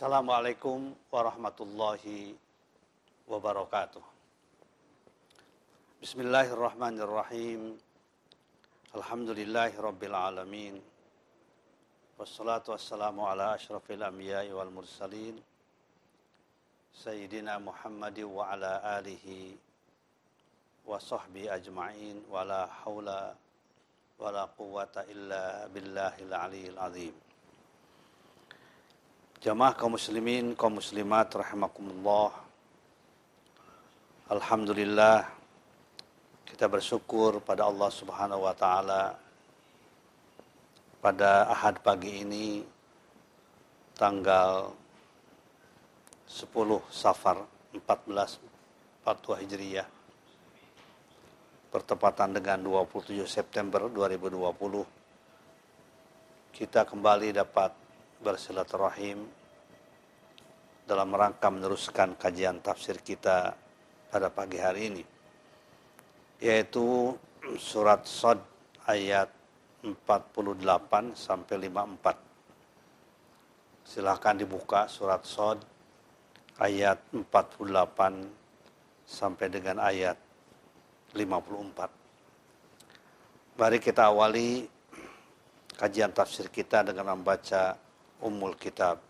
[0.00, 2.32] Assalamualaikum warahmatullahi
[3.28, 4.00] wabarakatuh.
[6.00, 7.76] Bismillahirrahmanirrahim.
[8.96, 10.80] Alhamdulillahi rabbil alamin.
[12.16, 15.36] Wassalatu wassalamu ala ashrafil anbiya'i wal mursalin.
[16.96, 19.52] Sayyidina Muhammad wa ala alihi
[20.88, 23.36] wa sahbihi ajma'in wa la hawla
[24.16, 27.12] wa la quwwata illa billahil aliyil azim.
[29.40, 32.28] Jamaah kaum muslimin, kaum muslimat rahimakumullah.
[34.28, 35.24] Alhamdulillah
[36.44, 39.16] kita bersyukur pada Allah Subhanahu wa taala
[41.00, 42.60] pada Ahad pagi ini
[43.96, 44.76] tanggal
[46.28, 46.44] 10
[46.92, 47.40] Safar
[47.72, 49.88] 1442 Hijriah
[51.72, 54.84] bertepatan dengan 27 September 2020
[56.52, 57.88] kita kembali dapat
[58.20, 59.39] bersilaturahim
[60.90, 63.54] dalam rangka meneruskan kajian tafsir kita
[64.10, 65.06] pada pagi hari ini
[66.42, 67.14] yaitu
[67.62, 68.42] surat Sod
[68.90, 69.30] ayat
[69.86, 75.62] 48 sampai 54 silahkan dibuka surat Sod
[76.58, 80.18] ayat 48 sampai dengan ayat
[81.14, 84.66] 54 mari kita awali
[85.78, 87.78] kajian tafsir kita dengan membaca
[88.26, 89.09] Ummul Kitab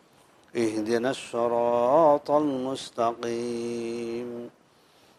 [0.55, 4.49] اهدنا الصراط المستقيم.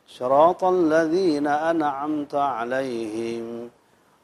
[0.08, 3.68] صراط الذين أنعمت عليهم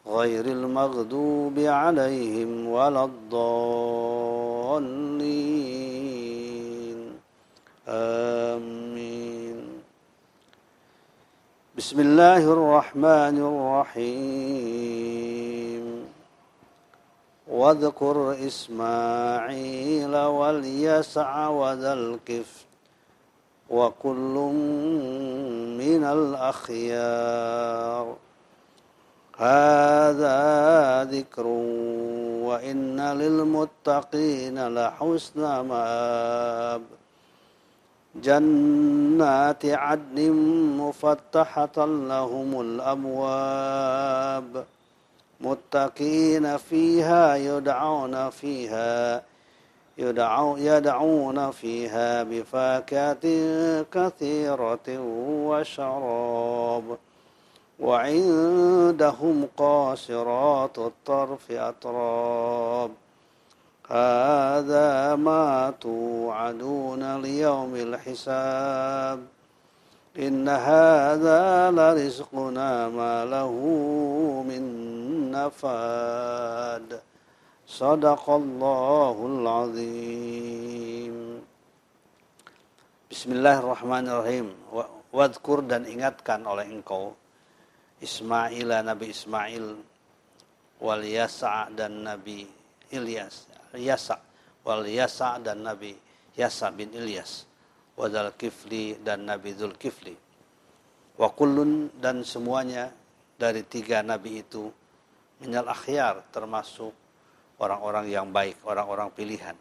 [0.07, 3.39] غير المغضوب عليهم ولا الضالين.
[7.89, 9.59] آمين.
[11.77, 15.68] بسم الله الرحمن الرحيم.
[17.59, 22.65] واذكر إسماعيل واليسع وذا الكفل
[23.71, 24.35] وكل
[25.79, 28.17] من الأخيار.
[29.37, 31.47] هذا ذكر
[32.47, 36.83] وإن للمتقين لحسن مآب.
[38.17, 40.33] جنات عدن
[40.79, 44.65] مفتحة لهم الأبواب.
[45.41, 49.23] متقين فيها يدعون فيها
[49.99, 53.25] يدعو يدعون فيها بفاكهة
[53.93, 54.89] كثيرة
[55.49, 56.99] وشراب.
[57.81, 62.91] وعندهم قاصرات الطرف أطراب
[63.91, 69.38] هذا ما توعدون ليوم الحساب.
[70.14, 73.52] إن هذا لرزقنا ما له
[74.46, 74.64] من
[75.32, 77.02] نفاد
[77.68, 81.18] صدق الله العظيم
[83.14, 84.50] Bismillahirrahmanirrahim
[85.14, 87.14] Wadkur dan ingatkan oleh engkau
[88.02, 89.66] Ismail Nabi Ismail
[90.82, 92.50] Wal Yasa dan Nabi
[92.90, 93.46] Ilyas
[93.78, 94.18] Yasa
[94.66, 95.94] Wal Yasa dan Nabi
[96.34, 97.46] Yasa bin Ilyas
[97.99, 100.15] Wadal Kifli dan Nabi Dhul Kifli.
[101.19, 102.95] Wa kullun dan semuanya
[103.35, 104.71] dari tiga nabi itu
[105.43, 106.95] minal akhyar termasuk
[107.59, 109.59] orang-orang yang baik, orang-orang pilihan.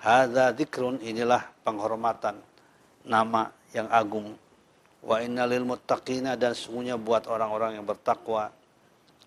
[0.00, 2.40] Hadza dzikrun inilah penghormatan
[3.04, 4.32] nama yang agung.
[5.04, 8.48] Wa innalil muttaqina dan semuanya buat orang-orang yang bertakwa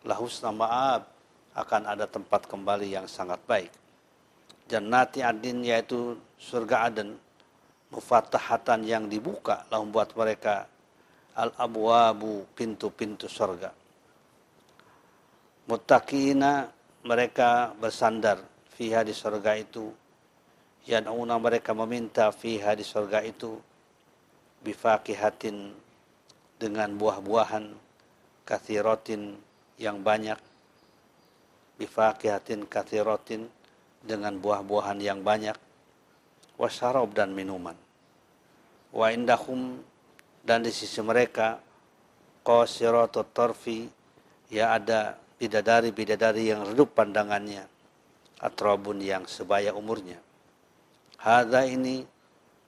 [0.02, 1.06] lahusna ma'ab
[1.54, 3.70] akan ada tempat kembali yang sangat baik.
[4.66, 7.14] Jannati adin yaitu surga Aden
[7.96, 10.68] mufatahatan yang dibuka lalu buat mereka
[11.40, 13.72] al abwabu pintu-pintu surga
[15.66, 16.70] muttaqina
[17.06, 18.42] mereka bersandar
[18.74, 19.94] fiha di surga itu.
[20.86, 23.58] Yanuna mereka meminta fiha di surga itu
[24.62, 25.74] bifakihatin
[26.58, 27.74] dengan buah-buahan
[28.46, 29.38] kathiratin
[29.82, 30.38] yang banyak.
[31.78, 33.50] Bifakihatin kathiratin
[34.02, 35.58] dengan buah-buahan yang banyak.
[36.58, 37.85] Wasyarab dan minuman
[38.96, 39.84] wa indahum
[40.48, 41.60] dan di sisi mereka
[42.48, 43.92] qasiratut tarfi
[44.48, 47.68] ya ada bidadari-bidadari yang redup pandangannya
[48.40, 50.16] atrabun yang sebaya umurnya.
[51.20, 52.08] Hadza ini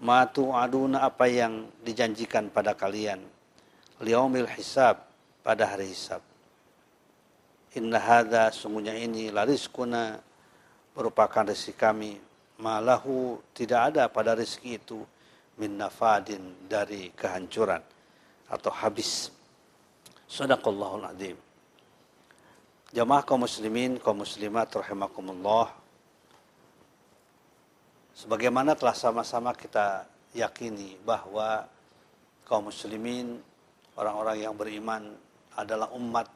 [0.03, 3.23] matu aduna apa yang dijanjikan pada kalian
[4.03, 5.07] liyaumil hisab
[5.47, 6.19] pada hari hisab.
[7.79, 10.19] Inna hadza sungguhnya ini lariskuna
[10.91, 12.13] merupakan rezeki kami.
[12.57, 15.05] Malahu tidak ada pada rezeki itu
[15.57, 17.81] min nafadin dari kehancuran
[18.49, 19.33] atau habis.
[20.27, 21.37] Sadaqallahul azim.
[22.95, 25.71] Jamaah kaum muslimin kaum muslimat rahimakumullah.
[28.17, 31.69] Sebagaimana telah sama-sama kita yakini bahwa
[32.47, 33.37] kaum muslimin,
[33.93, 35.13] orang-orang yang beriman
[35.53, 36.27] adalah umat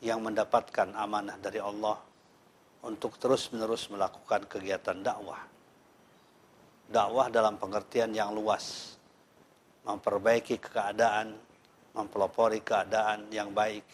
[0.00, 2.00] yang mendapatkan amanah dari Allah
[2.82, 5.51] untuk terus-menerus melakukan kegiatan dakwah.
[6.92, 8.92] Dakwah dalam pengertian yang luas,
[9.88, 11.32] memperbaiki keadaan,
[11.96, 13.88] mempelopori keadaan yang baik,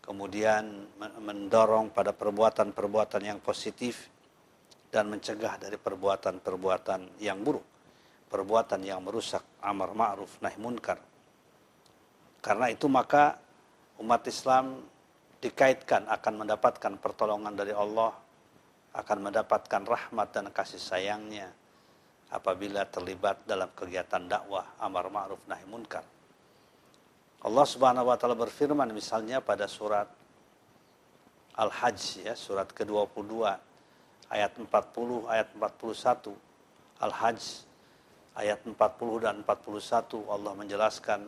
[0.00, 4.08] kemudian mendorong pada perbuatan-perbuatan yang positif,
[4.88, 7.68] dan mencegah dari perbuatan-perbuatan yang buruk,
[8.32, 10.96] perbuatan yang merusak amar ma'ruf nahi munkar.
[12.40, 13.36] Karena itu maka
[14.00, 14.88] umat Islam
[15.36, 18.16] dikaitkan akan mendapatkan pertolongan dari Allah,
[18.96, 21.60] akan mendapatkan rahmat dan kasih sayangnya
[22.30, 26.06] apabila terlibat dalam kegiatan dakwah amar ma'ruf nahi munkar.
[27.40, 30.06] Allah Subhanahu wa taala berfirman misalnya pada surat
[31.56, 33.32] Al-Hajj ya, surat ke-22
[34.30, 34.70] ayat 40,
[35.26, 36.32] ayat 41,
[37.02, 37.42] Al-Hajj
[38.38, 41.20] ayat 40 dan 41 Allah menjelaskan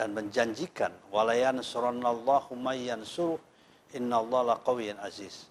[0.00, 3.36] dan menjanjikan walayan suranallahu mayyan suruh
[3.92, 5.50] innallaha laqawiyyun aziz.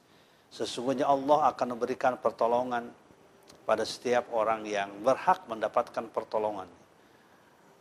[0.50, 2.90] Sesungguhnya Allah akan memberikan pertolongan
[3.70, 6.66] pada setiap orang yang berhak mendapatkan pertolongan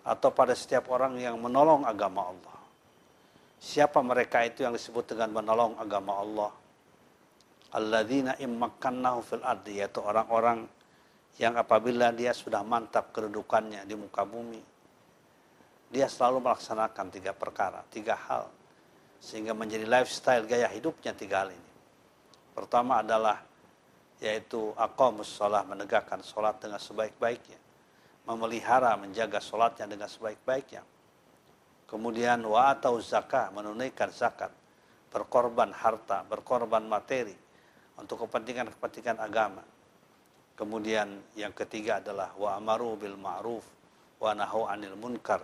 [0.04, 2.60] atau pada setiap orang yang menolong agama Allah.
[3.56, 6.52] Siapa mereka itu yang disebut dengan menolong agama Allah?
[7.68, 10.64] alladzina immakkannahu fil ardi yaitu orang-orang
[11.36, 14.62] yang apabila dia sudah mantap kedudukannya di muka bumi
[15.88, 18.48] dia selalu melaksanakan tiga perkara, tiga hal
[19.18, 21.72] sehingga menjadi lifestyle gaya hidupnya tiga hal ini.
[22.52, 23.47] Pertama adalah
[24.18, 27.58] yaitu aqamus sholat menegakkan sholat dengan sebaik-baiknya.
[28.26, 30.82] Memelihara menjaga sholatnya dengan sebaik-baiknya.
[31.88, 34.52] Kemudian wa atau zakat menunaikan zakat.
[35.08, 37.32] Berkorban harta berkorban materi
[37.96, 39.64] untuk kepentingan-kepentingan agama.
[40.52, 43.64] Kemudian yang ketiga adalah wa amaru bil ma'ruf
[44.20, 45.40] wa nahu anil munkar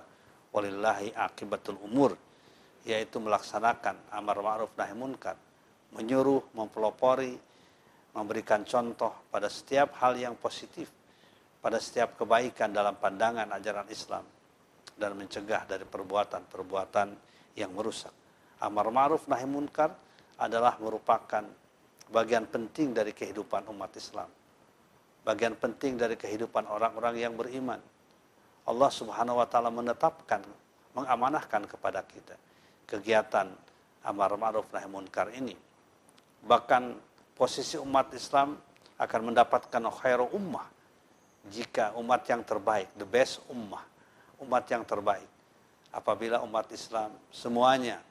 [0.53, 2.19] walillahi akibatul umur
[2.85, 5.41] yaitu melaksanakan amar ma'ruf nahi munkar,
[5.97, 7.41] menyuruh, mempelopori,
[8.14, 10.87] memberikan contoh pada setiap hal yang positif,
[11.58, 14.25] pada setiap kebaikan dalam pandangan ajaran Islam
[14.94, 17.08] dan mencegah dari perbuatan-perbuatan
[17.58, 18.14] yang merusak.
[18.62, 19.90] Amar ma'ruf nahi munkar
[20.38, 21.43] adalah merupakan
[22.11, 24.31] bagian penting dari kehidupan umat Islam.
[25.25, 27.81] Bagian penting dari kehidupan orang-orang yang beriman.
[28.64, 30.40] Allah Subhanahu wa taala menetapkan,
[30.94, 32.37] mengamanahkan kepada kita
[32.84, 33.49] kegiatan
[34.05, 35.56] amar ma'ruf nahi munkar ini.
[36.44, 36.82] Bahkan
[37.35, 38.57] posisi umat Islam
[38.99, 40.67] akan mendapatkan khairu ummah
[41.51, 43.85] jika umat yang terbaik, the best ummah,
[44.41, 45.29] umat yang terbaik.
[45.95, 48.03] Apabila umat Islam semuanya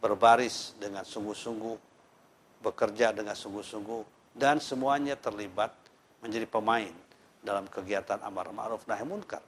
[0.00, 1.76] berbaris dengan sungguh-sungguh
[2.60, 5.72] bekerja dengan sungguh-sungguh dan semuanya terlibat
[6.20, 6.92] menjadi pemain
[7.40, 9.40] dalam kegiatan amar ma'ruf nahi munkar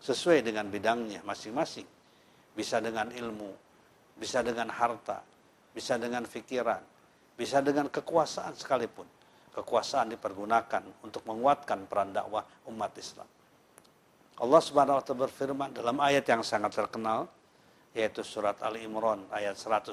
[0.00, 1.84] sesuai dengan bidangnya masing-masing
[2.56, 3.52] bisa dengan ilmu
[4.16, 5.20] bisa dengan harta
[5.76, 6.95] bisa dengan pikiran
[7.36, 9.06] bisa dengan kekuasaan sekalipun
[9.52, 13.28] kekuasaan dipergunakan untuk menguatkan peran dakwah umat Islam
[14.36, 17.28] Allah Subhanahu wa taala berfirman dalam ayat yang sangat terkenal
[17.96, 19.92] yaitu surat Ali Imran ayat 110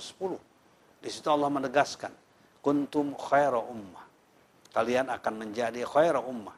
[1.03, 2.15] di situ Allah menegaskan
[2.63, 4.07] kuntum khaira ummah.
[4.71, 6.55] Kalian akan menjadi khaira ummah.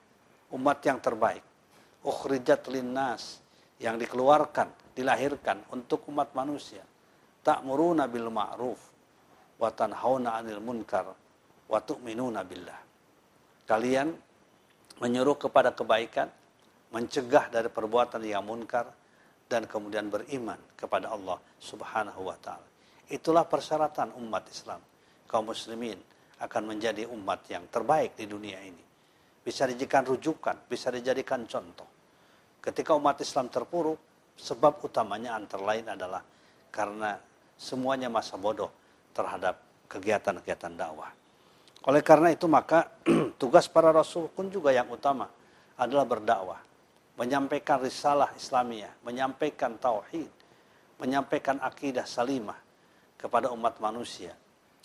[0.54, 1.42] Umat yang terbaik.
[2.06, 3.42] Ukhrijat linnas.
[3.82, 6.86] Yang dikeluarkan, dilahirkan untuk umat manusia.
[7.44, 8.80] Ta'muruna bil ma'ruf.
[9.56, 11.08] Wa tanhauna anil munkar.
[11.66, 12.80] Wa tu'minuna billah.
[13.66, 14.14] Kalian
[15.02, 16.30] menyuruh kepada kebaikan,
[16.94, 18.88] mencegah dari perbuatan yang munkar,
[19.46, 22.68] dan kemudian beriman kepada Allah subhanahu wa ta'ala.
[23.10, 24.82] Itulah persyaratan umat Islam
[25.30, 25.98] kaum muslimin
[26.42, 28.84] akan menjadi umat yang terbaik di dunia ini.
[29.46, 31.86] Bisa dijadikan rujukan, bisa dijadikan contoh.
[32.58, 34.00] Ketika umat Islam terpuruk,
[34.34, 36.22] sebab utamanya antara lain adalah
[36.74, 37.16] karena
[37.56, 38.85] semuanya masa bodoh
[39.16, 41.10] terhadap kegiatan-kegiatan dakwah.
[41.88, 42.92] Oleh karena itu maka
[43.42, 45.32] tugas para rasul pun juga yang utama
[45.80, 46.60] adalah berdakwah,
[47.16, 50.28] menyampaikan risalah Islamiyah, menyampaikan tauhid,
[51.00, 52.60] menyampaikan akidah salimah
[53.16, 54.36] kepada umat manusia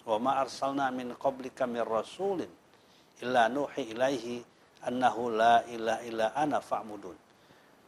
[0.06, 2.48] Wa ma arsalna min qablika min rasulin
[3.20, 4.40] illa nuhi ilaihi
[4.88, 7.16] annahu la ilaha illa ana fa'mudun.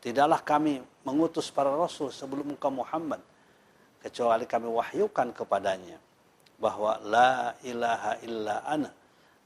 [0.03, 3.23] Tidaklah kami mengutus para rasul sebelum engkau Muhammad
[4.03, 5.97] kecuali kami wahyukan kepadanya
[6.63, 8.91] bahwa la ilaha illa ana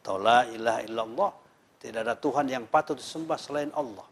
[0.05, 1.33] atau la ilaha illallah
[1.81, 4.05] tidak ada Tuhan yang patut disembah selain Allah.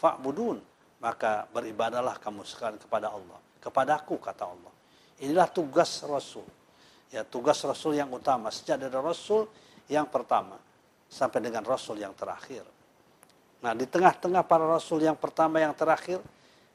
[0.00, 0.56] Fa'budun
[1.04, 3.36] maka beribadalah kamu sekalian kepada Allah.
[3.60, 4.72] Kepadaku kata Allah.
[5.20, 6.48] Inilah tugas Rasul.
[7.12, 9.46] Ya, tugas Rasul yang utama sejak dari Rasul
[9.86, 10.58] yang pertama
[11.06, 12.66] sampai dengan Rasul yang terakhir.
[13.62, 16.20] Nah, di tengah-tengah para Rasul yang pertama yang terakhir,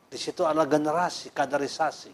[0.07, 2.11] di situ adalah generasi kaderisasi.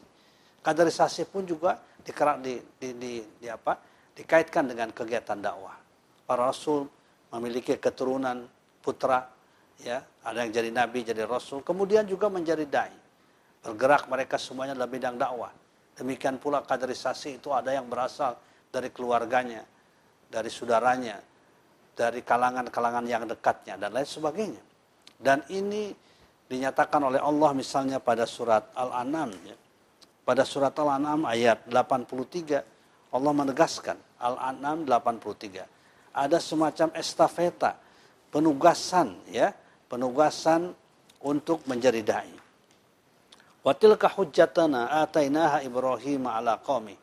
[0.61, 3.75] Kaderisasi pun juga dikerak di, di, di, di apa?
[4.17, 5.77] dikaitkan dengan kegiatan dakwah.
[6.25, 6.89] Para Rasul
[7.29, 8.49] memiliki keturunan
[8.81, 9.29] putra,
[9.77, 12.95] ya ada yang jadi nabi, jadi Rasul, kemudian juga menjadi dai.
[13.61, 15.53] Bergerak mereka semuanya dalam bidang dakwah.
[15.93, 18.37] Demikian pula kaderisasi itu ada yang berasal
[18.73, 19.61] dari keluarganya,
[20.25, 21.21] dari saudaranya,
[21.93, 24.61] dari kalangan-kalangan yang dekatnya dan lain sebagainya.
[25.17, 25.93] Dan ini
[26.47, 29.57] dinyatakan oleh Allah misalnya pada surat Al-An'am ya.
[30.27, 35.63] Pada surat Al-An'am ayat 83 Allah menegaskan Al-An'am 83
[36.11, 37.79] ada semacam estafeta
[38.27, 39.55] penugasan ya,
[39.87, 40.75] penugasan
[41.23, 42.33] untuk menjadi dai.
[43.63, 46.99] Wa tilka hujjatana atainaha Ibrahim ala qaumi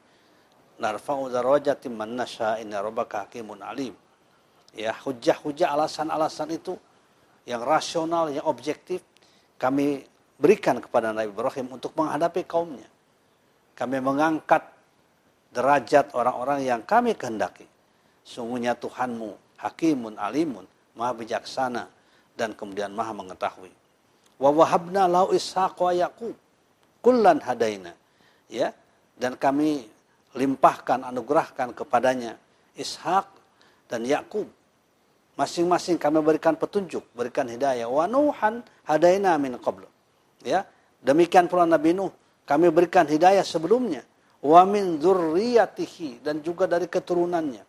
[0.77, 3.95] narfa'u darajatin man nasha inna rabbaka hakimun alim
[4.75, 6.75] ya hujah-hujah alasan-alasan itu
[7.47, 9.05] yang rasional, yang objektif
[9.61, 10.03] kami
[10.37, 12.89] berikan kepada Nabi Ibrahim untuk menghadapi kaumnya.
[13.75, 14.63] Kami mengangkat
[15.51, 17.67] derajat orang-orang yang kami kehendaki.
[18.23, 20.65] Sungguhnya Tuhanmu hakimun alimun,
[20.95, 21.91] maha bijaksana
[22.39, 23.71] dan kemudian maha mengetahui.
[24.39, 26.35] Wa wahabna lau ishaq wa yaqub
[27.03, 27.93] kullan hadaina.
[28.47, 28.71] Ya,
[29.19, 29.87] dan kami
[30.35, 32.37] limpahkan anugerahkan kepadanya
[32.75, 33.31] Ishak
[33.87, 34.51] dan Yakub
[35.35, 37.91] Masing-masing kami berikan petunjuk, berikan hidayah.
[37.91, 39.87] Wa Nuhan hadaina min qablu.
[40.47, 40.63] Ya.
[41.03, 42.15] Demikian pula Nabi Nuh,
[42.45, 44.05] kami berikan hidayah sebelumnya.
[44.45, 47.65] Wa min dzurriyyatihi dan juga dari keturunannya.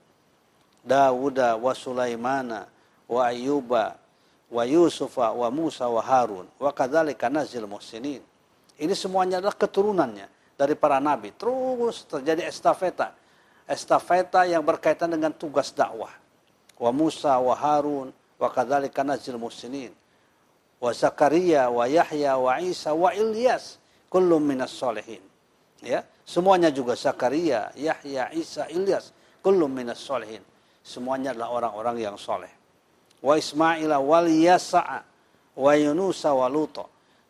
[0.84, 2.68] Dawuda wa Sulaimana
[3.08, 3.96] wa Ayyuba
[4.52, 8.20] wa Yusufa wa Musa wa Harun wa kadzalika nazil muhsinin.
[8.76, 10.28] Ini semuanya adalah keturunannya
[10.60, 11.32] dari para nabi.
[11.32, 13.16] Terus terjadi estafeta.
[13.66, 16.12] Estafeta yang berkaitan dengan tugas dakwah
[16.76, 19.92] wa Musa wa Harun wa kadzalika nazil muslimin
[20.80, 23.80] wa Zakaria wa Yahya wa Isa wa Ilyas
[24.16, 25.20] kullum minas solihin
[25.84, 29.12] ya semuanya juga Zakaria Yahya Isa Ilyas
[29.44, 30.40] kullum minas solihin
[30.80, 32.52] semuanya adalah orang-orang yang soleh
[33.20, 35.04] wa Ismail wal Yasa
[35.60, 36.80] wa Yunus wa Lut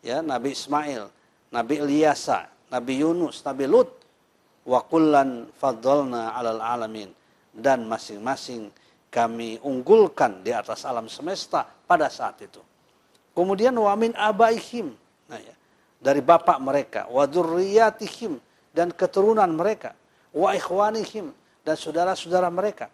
[0.06, 1.10] ya Nabi Ismail
[1.50, 3.90] Nabi Ilyasa Nabi Yunus Nabi Lut.
[4.66, 7.10] Wa kullan faddalna alal alamin.
[7.56, 8.68] Dan masing-masing
[9.08, 12.60] kami unggulkan di atas alam semesta pada saat itu.
[13.32, 14.92] Kemudian wamin abaihim,
[15.28, 15.54] nah ya,
[15.96, 17.24] dari bapak mereka, wa
[18.76, 19.96] dan keturunan mereka,
[20.36, 21.32] wa ikhwanihim
[21.64, 22.92] dan saudara-saudara mereka.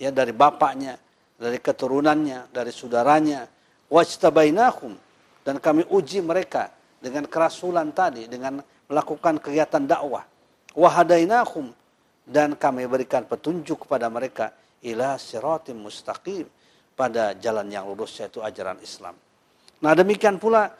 [0.00, 0.96] Ya dari bapaknya,
[1.36, 3.44] dari keturunannya, dari saudaranya,
[3.90, 4.94] wajtabainahum
[5.42, 6.70] dan kami uji mereka
[7.02, 10.24] dengan kerasulan tadi, dengan melakukan kegiatan dakwah.
[10.72, 11.74] Wahadainahum
[12.22, 14.54] dan kami berikan petunjuk kepada mereka
[14.86, 16.46] ila siratim mustaqim
[16.94, 19.18] pada jalan yang lurus yaitu ajaran Islam.
[19.80, 20.70] Nah, demikian pula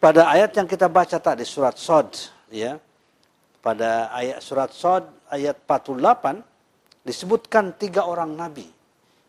[0.00, 2.10] pada ayat yang kita baca tadi surat Sod
[2.50, 2.80] ya.
[3.60, 8.64] Pada ayat surat Sod ayat 48 disebutkan tiga orang nabi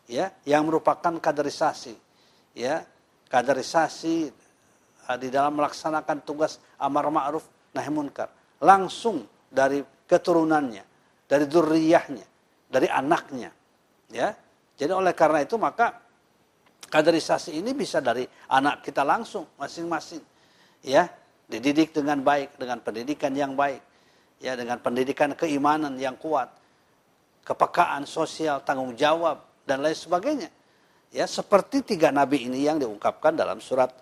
[0.08, 1.96] ya yang merupakan kaderisasi
[2.56, 2.84] ya
[3.28, 4.28] kaderisasi
[5.08, 8.28] uh, di dalam melaksanakan tugas amar ma'ruf nahi munkar
[8.60, 10.84] langsung dari keturunannya
[11.28, 12.26] dari durriyahnya
[12.68, 13.52] dari anaknya
[14.12, 14.36] Ya.
[14.76, 15.96] Jadi oleh karena itu maka
[16.92, 20.20] kaderisasi ini bisa dari anak kita langsung masing-masing.
[20.82, 21.10] Ya,
[21.46, 23.78] dididik dengan baik, dengan pendidikan yang baik.
[24.42, 26.50] Ya, dengan pendidikan keimanan yang kuat.
[27.46, 30.50] Kepekaan sosial, tanggung jawab dan lain sebagainya.
[31.14, 33.94] Ya, seperti tiga nabi ini yang diungkapkan dalam surat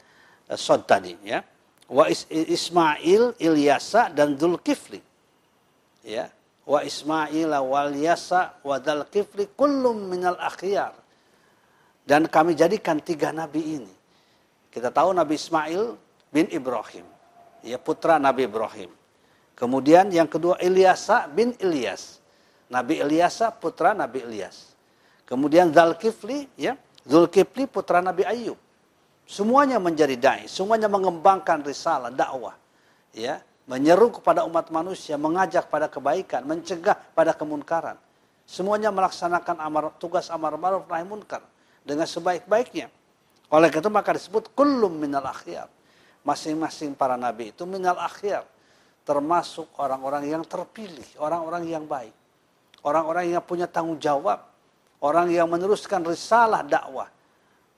[0.49, 1.45] uh, Sod tadi, ya.
[1.91, 5.03] Wa Ismail, Ilyasa dan Dzulkifli.
[6.07, 6.33] Ya,
[6.65, 10.97] wa Ismail wal Yasa wa Dal Kifli kullum minal akhyar.
[12.07, 13.95] Dan kami jadikan tiga nabi ini.
[14.71, 15.99] Kita tahu Nabi Ismail
[16.31, 17.07] bin Ibrahim.
[17.61, 18.91] Ya putra Nabi Ibrahim.
[19.59, 22.19] Kemudian yang kedua Ilyasa bin Ilyas.
[22.73, 24.73] Nabi Ilyasa putra Nabi Ilyas.
[25.29, 25.71] Kemudian
[26.01, 26.75] Kifli ya,
[27.07, 28.59] Zulkifli putra Nabi Ayub.
[29.31, 32.59] Semuanya menjadi dai, semuanya mengembangkan risalah dakwah.
[33.15, 33.39] Ya,
[33.71, 37.95] menyeru kepada umat manusia, mengajak pada kebaikan, mencegah pada kemunkaran.
[38.43, 41.47] Semuanya melaksanakan amar, tugas amar ma'ruf nahi munkar
[41.87, 42.91] dengan sebaik-baiknya.
[43.55, 45.71] Oleh itu maka disebut kullum minal akhyar.
[46.21, 48.45] Masing-masing para nabi itu minal akhyar.
[49.05, 52.13] Termasuk orang-orang yang terpilih, orang-orang yang baik.
[52.85, 54.45] Orang-orang yang punya tanggung jawab.
[55.01, 57.09] Orang yang meneruskan risalah dakwah.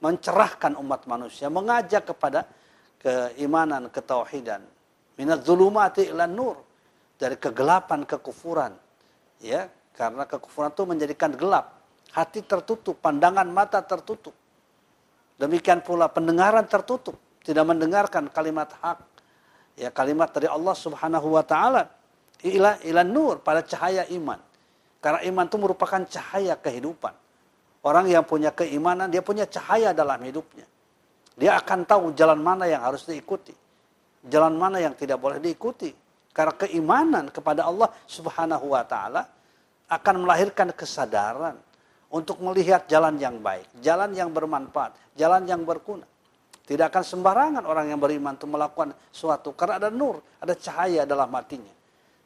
[0.02, 1.46] Mencerahkan umat manusia.
[1.46, 2.46] Mengajak kepada
[2.98, 4.66] keimanan, ketauhidan.
[5.14, 6.58] Minat zulumati ilan nur.
[7.14, 8.74] Dari kegelapan, kekufuran.
[9.38, 11.78] Ya, karena kekufuran itu menjadikan gelap.
[12.10, 14.34] Hati tertutup, pandangan mata tertutup
[15.42, 18.98] Demikian pula pendengaran tertutup, tidak mendengarkan kalimat hak.
[19.78, 21.90] Ya kalimat dari Allah Subhanahu wa taala
[22.46, 24.38] ila ila nur pada cahaya iman.
[25.02, 27.14] Karena iman itu merupakan cahaya kehidupan.
[27.82, 30.62] Orang yang punya keimanan, dia punya cahaya dalam hidupnya.
[31.34, 33.50] Dia akan tahu jalan mana yang harus diikuti.
[34.22, 35.90] Jalan mana yang tidak boleh diikuti.
[36.30, 39.26] Karena keimanan kepada Allah subhanahu wa ta'ala
[39.90, 41.58] akan melahirkan kesadaran
[42.12, 46.06] untuk melihat jalan yang baik, jalan yang bermanfaat, jalan yang berguna.
[46.72, 51.28] Tidak akan sembarangan orang yang beriman untuk melakukan suatu karena ada nur, ada cahaya dalam
[51.36, 51.68] hatinya.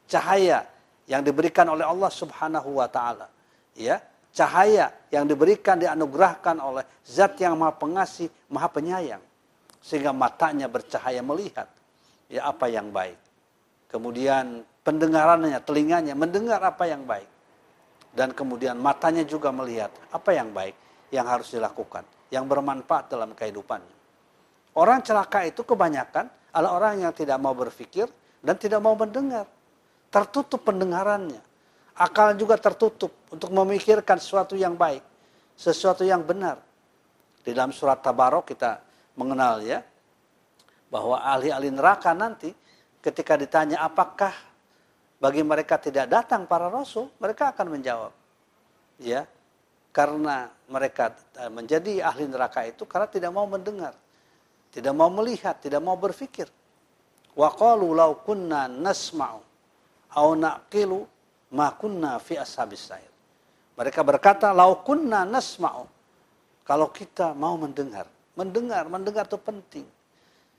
[0.07, 0.63] Cahaya
[1.03, 3.27] yang diberikan oleh Allah Subhanahu wa taala.
[3.75, 3.99] Ya,
[4.31, 9.19] cahaya yang diberikan dianugerahkan oleh Zat yang Maha Pengasih, Maha Penyayang.
[9.83, 11.67] Sehingga matanya bercahaya melihat
[12.31, 13.19] ya apa yang baik.
[13.91, 17.27] Kemudian pendengarannya, telinganya mendengar apa yang baik
[18.15, 20.75] dan kemudian matanya juga melihat apa yang baik
[21.11, 23.96] yang harus dilakukan, yang bermanfaat dalam kehidupannya.
[24.77, 28.05] Orang celaka itu kebanyakan adalah orang yang tidak mau berpikir
[28.45, 29.49] dan tidak mau mendengar.
[30.13, 31.41] Tertutup pendengarannya.
[31.97, 35.01] Akal juga tertutup untuk memikirkan sesuatu yang baik,
[35.57, 36.61] sesuatu yang benar.
[37.41, 38.77] Di dalam surat Tabarok kita
[39.17, 39.81] mengenal ya,
[40.93, 42.53] bahwa ahli-ahli neraka nanti
[43.01, 44.29] ketika ditanya apakah
[45.17, 48.13] bagi mereka tidak datang para rasul, mereka akan menjawab.
[49.01, 49.25] Ya,
[49.89, 53.97] karena mereka e, menjadi ahli neraka itu karena tidak mau mendengar,
[54.71, 56.49] tidak mau melihat, tidak mau berpikir.
[57.37, 59.41] Wa qalu law kunna nasma'u
[60.17, 61.05] aw naqilu
[61.53, 63.11] ma kunna fi ashabis sair.
[63.77, 65.85] Mereka berkata, "Lau kunna nasma'u."
[66.65, 69.87] Kalau kita mau mendengar, mendengar, mendengar itu penting.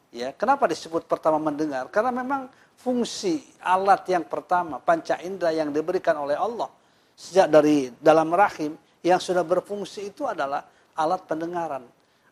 [0.08, 1.84] Ya, kenapa disebut pertama mendengar?
[1.92, 2.48] Karena memang
[2.80, 6.72] fungsi alat yang pertama, panca indera yang diberikan oleh Allah
[7.12, 11.84] sejak dari dalam rahim yang sudah berfungsi itu adalah alat pendengaran,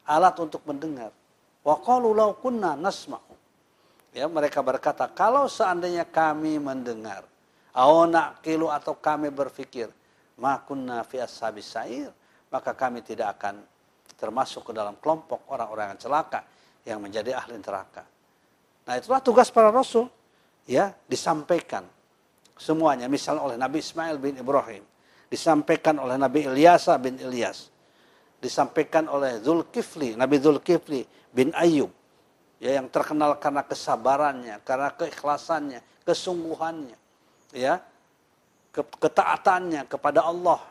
[0.06, 1.10] alat untuk mendengar.
[1.66, 3.34] Wa law kunna nasma'u.
[4.14, 7.26] Ya, mereka berkata, kalau seandainya kami mendengar,
[7.74, 9.90] au naqilu atau kami berpikir,
[10.38, 12.08] ma kunna fi ashabis sair,
[12.54, 13.66] maka kami tidak akan
[14.14, 16.40] termasuk ke dalam kelompok orang-orang yang celaka
[16.86, 18.06] yang menjadi ahli neraka.
[18.86, 20.06] Nah itulah tugas para rasul.
[20.70, 21.82] Ya, disampaikan
[22.56, 23.10] semuanya.
[23.10, 24.82] Misalnya oleh Nabi Ismail bin Ibrahim.
[25.26, 27.74] Disampaikan oleh Nabi Ilyasa bin Ilyas.
[28.46, 31.02] Disampaikan oleh Zulkifli, Nabi Zulkifli
[31.34, 31.90] bin Ayub.
[32.62, 36.94] Ya, yang terkenal karena kesabarannya, karena keikhlasannya, kesungguhannya.
[37.50, 37.82] Ya,
[38.72, 40.62] ketaatannya kepada Allah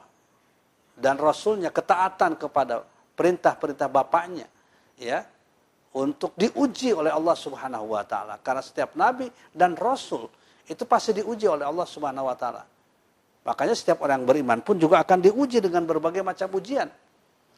[0.96, 2.88] dan Rasulnya, ketaatan kepada
[3.20, 4.48] perintah-perintah bapaknya.
[4.96, 5.28] Ya,
[5.96, 8.36] untuk diuji oleh Allah Subhanahu wa taala.
[8.44, 10.28] Karena setiap nabi dan rasul
[10.68, 12.68] itu pasti diuji oleh Allah Subhanahu wa taala.
[13.48, 16.92] Makanya setiap orang beriman pun juga akan diuji dengan berbagai macam ujian.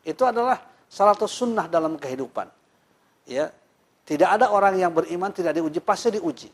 [0.08, 2.48] Itu adalah salah satu sunnah dalam kehidupan.
[3.28, 3.52] Ya,
[4.08, 6.48] tidak ada orang yang beriman tidak diuji, pasti diuji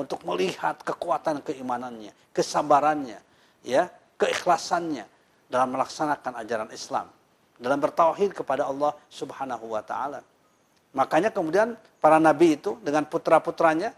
[0.00, 3.20] untuk melihat kekuatan keimanannya, kesabarannya,
[3.60, 5.04] ya, keikhlasannya
[5.52, 7.12] dalam melaksanakan ajaran Islam,
[7.60, 10.24] dalam bertauhid kepada Allah Subhanahu wa taala.
[10.96, 13.92] Makanya kemudian para nabi itu dengan putra-putranya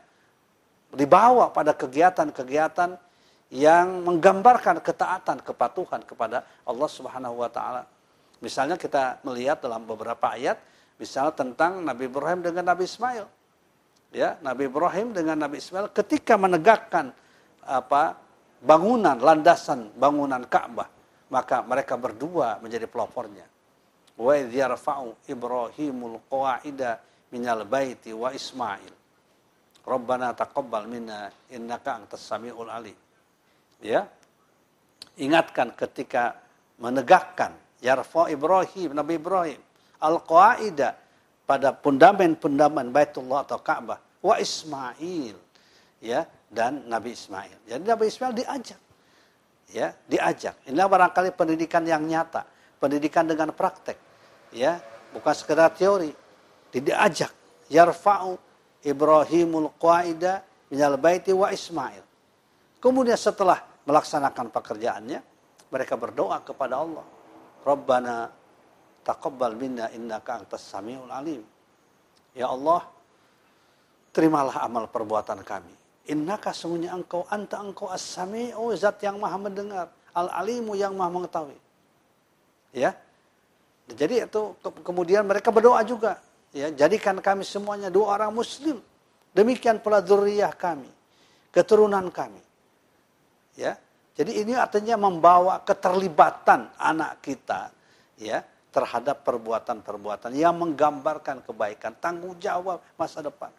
[0.90, 2.98] dibawa pada kegiatan-kegiatan
[3.54, 7.86] yang menggambarkan ketaatan, kepatuhan kepada Allah Subhanahu wa taala.
[8.38, 10.58] Misalnya kita melihat dalam beberapa ayat
[10.98, 13.26] misalnya tentang Nabi Ibrahim dengan Nabi Ismail.
[14.08, 17.12] Ya, Nabi Ibrahim dengan Nabi Ismail ketika menegakkan
[17.66, 18.16] apa
[18.64, 20.88] bangunan landasan bangunan Ka'bah,
[21.28, 23.44] maka mereka berdua menjadi pelopornya
[24.18, 26.98] wa yarfa'u Ibrahimul qawa'ida
[27.30, 28.92] minal baiti wa Ismail.
[29.86, 32.98] Rabbana taqabbal minna innaka antas samiul alim.
[33.80, 34.04] Ya.
[35.18, 36.36] Ingatkan ketika
[36.78, 39.60] menegakkan yarfa Ibrahim, Nabi Ibrahim
[39.98, 40.94] al-qaida
[41.48, 45.36] pada pundamen-pundamen Baitullah atau Ka'bah wa Ismail
[45.98, 47.66] ya dan Nabi Ismail.
[47.66, 48.80] Jadi Nabi Ismail diajak.
[49.68, 50.56] Ya, diajak.
[50.64, 52.40] Inilah barangkali pendidikan yang nyata,
[52.80, 54.08] pendidikan dengan praktek
[54.54, 54.80] ya
[55.12, 56.12] bukan sekedar teori
[56.72, 57.32] diajak
[57.68, 58.38] yarfa'u
[58.84, 62.04] Ibrahimul qaida minal baiti wa Ismail
[62.78, 65.20] kemudian setelah melaksanakan pekerjaannya
[65.68, 67.04] mereka berdoa kepada Allah
[67.66, 68.30] Rabbana
[69.02, 71.42] taqabbal minna innaka antas samiul alim.
[72.36, 72.84] Ya Allah,
[74.12, 75.74] terimalah amal perbuatan kami.
[76.08, 79.86] Innaka sungguhnya engkau, anta engkau as-sami'u, zat yang maha mendengar.
[80.16, 81.58] Al-alimu yang maha mengetahui.
[82.72, 82.96] Ya.
[83.88, 84.42] Jadi itu
[84.84, 86.20] kemudian mereka berdoa juga.
[86.52, 88.80] Ya, jadikan kami semuanya dua orang muslim.
[89.36, 90.88] Demikian pula zuriyah kami,
[91.52, 92.40] keturunan kami.
[93.56, 93.76] Ya.
[94.18, 97.70] Jadi ini artinya membawa keterlibatan anak kita
[98.18, 98.42] ya
[98.74, 103.54] terhadap perbuatan-perbuatan yang menggambarkan kebaikan, tanggung jawab masa depan.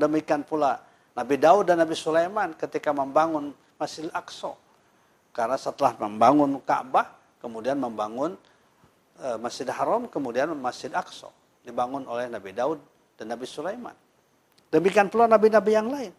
[0.00, 0.80] Demikian pula
[1.12, 4.56] Nabi Daud dan Nabi Sulaiman ketika membangun Masjid Al-Aqsa.
[5.36, 8.32] Karena setelah membangun Ka'bah, kemudian membangun
[9.20, 11.28] uh, Masjid Haram, kemudian Masjid Aqsa
[11.62, 12.80] dibangun oleh Nabi Daud
[13.20, 13.94] dan Nabi Sulaiman.
[14.72, 16.12] Demikian pula nabi-nabi yang lain.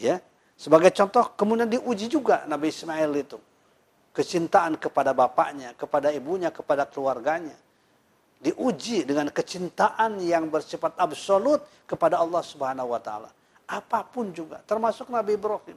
[0.00, 0.20] Ya,
[0.54, 3.38] sebagai contoh kemudian diuji juga Nabi Ismail itu.
[4.14, 7.58] Kecintaan kepada bapaknya, kepada ibunya, kepada keluarganya.
[8.38, 13.30] Diuji dengan kecintaan yang bersifat absolut kepada Allah Subhanahu wa taala.
[13.66, 15.74] Apa pun juga, termasuk Nabi Ibrahim.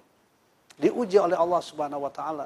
[0.78, 2.46] Diuji oleh Allah Subhanahu wa taala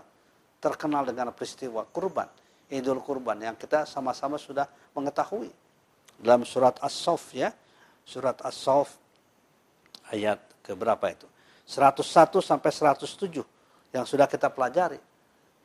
[0.62, 2.30] terkenal dengan peristiwa kurban,
[2.72, 5.50] Idul Kurban yang kita sama-sama sudah mengetahui.
[6.22, 7.52] Dalam surat As-Saff ya,
[8.06, 8.96] surat As-Saff
[10.14, 11.28] ayat ke berapa itu?
[11.66, 13.44] 101 sampai 107
[13.92, 15.00] yang sudah kita pelajari.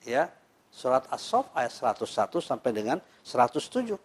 [0.07, 0.31] Ya,
[0.71, 3.97] surat As-Saff ayat 101 sampai dengan 107.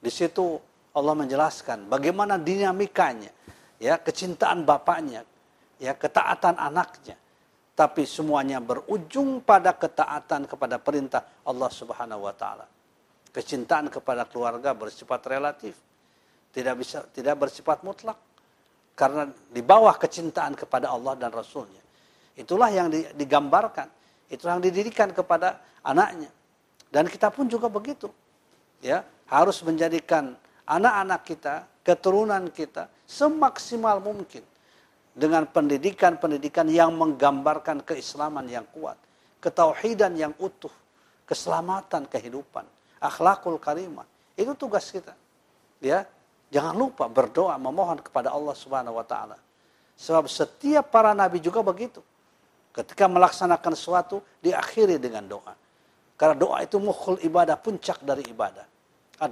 [0.00, 0.58] Di situ
[0.96, 3.30] Allah menjelaskan bagaimana dinamikanya,
[3.76, 5.22] ya, kecintaan bapaknya,
[5.76, 7.20] ya, ketaatan anaknya.
[7.76, 12.64] Tapi semuanya berujung pada ketaatan kepada perintah Allah Subhanahu wa taala.
[13.28, 15.76] Kecintaan kepada keluarga bersifat relatif.
[16.56, 18.16] Tidak bisa tidak bersifat mutlak.
[18.96, 21.84] Karena di bawah kecintaan kepada Allah dan Rasulnya.
[22.32, 23.92] Itulah yang digambarkan.
[24.32, 26.32] Itulah yang didirikan kepada anaknya.
[26.88, 28.08] Dan kita pun juga begitu.
[28.80, 30.32] Ya, harus menjadikan
[30.64, 31.54] anak-anak kita,
[31.84, 34.42] keturunan kita semaksimal mungkin
[35.16, 38.98] dengan pendidikan-pendidikan yang menggambarkan keislaman yang kuat,
[39.40, 40.72] ketauhidan yang utuh,
[41.24, 42.66] keselamatan kehidupan,
[43.00, 44.04] akhlakul karimah.
[44.36, 45.16] Itu tugas kita.
[45.80, 46.04] Ya,
[46.56, 49.36] Jangan lupa berdoa memohon kepada Allah Subhanahu wa taala.
[50.00, 52.00] Sebab setiap para nabi juga begitu.
[52.72, 55.52] Ketika melaksanakan sesuatu diakhiri dengan doa.
[56.16, 58.64] Karena doa itu mukhul ibadah, puncak dari ibadah.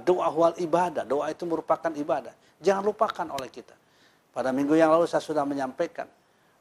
[0.05, 2.33] Doa wal ibadah, doa itu merupakan ibadah.
[2.61, 3.73] Jangan lupakan oleh kita.
[4.29, 6.05] Pada minggu yang lalu saya sudah menyampaikan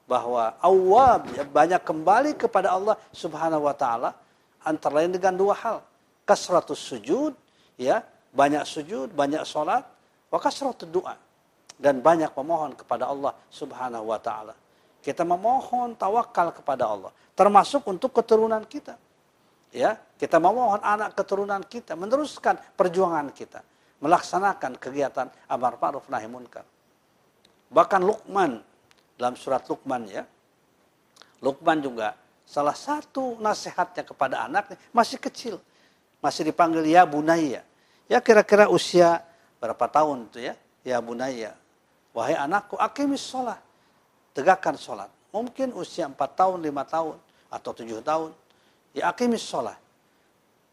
[0.08, 4.16] bahwa awab banyak kembali kepada Allah Subhanahu wa taala
[4.64, 5.84] antara lain dengan dua hal.
[6.24, 7.36] Kasratus sujud,
[7.76, 8.00] ya,
[8.32, 9.84] banyak sujud, banyak sholat,
[10.34, 11.14] Wa kasratud doa.
[11.78, 14.54] Dan banyak memohon kepada Allah subhanahu wa ta'ala.
[14.98, 17.14] Kita memohon tawakal kepada Allah.
[17.38, 18.98] Termasuk untuk keturunan kita.
[19.74, 23.58] Ya, kita memohon anak keturunan kita meneruskan perjuangan kita,
[23.98, 26.62] melaksanakan kegiatan amar ma'ruf nahi munkar.
[27.74, 28.62] Bahkan Luqman
[29.18, 30.22] dalam surat Luqman ya.
[31.42, 32.14] Luqman juga
[32.46, 35.58] salah satu nasihatnya kepada anaknya masih kecil.
[36.22, 37.66] Masih dipanggil ya bunaya.
[38.06, 39.26] Ya kira-kira usia
[39.64, 40.54] berapa tahun itu ya?
[40.84, 41.56] Ya bunaya,
[42.12, 43.56] wahai anakku, akimis sholat.
[44.36, 45.08] Tegakkan sholat.
[45.32, 47.16] Mungkin usia 4 tahun, 5 tahun,
[47.48, 48.30] atau 7 tahun.
[48.92, 49.80] Ya akimis sholat.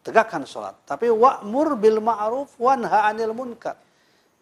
[0.04, 0.76] Tegakkan sholat.
[0.84, 3.80] Tapi wa'mur bil ma'ruf wanha anil munkar.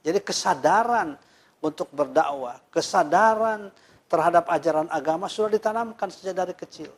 [0.03, 1.15] Jadi kesadaran
[1.61, 3.71] untuk berdakwah, kesadaran
[4.11, 6.91] terhadap ajaran agama sudah ditanamkan sejak dari kecil.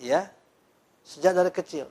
[0.00, 0.26] Ya,
[1.04, 1.86] sejak dari kecil.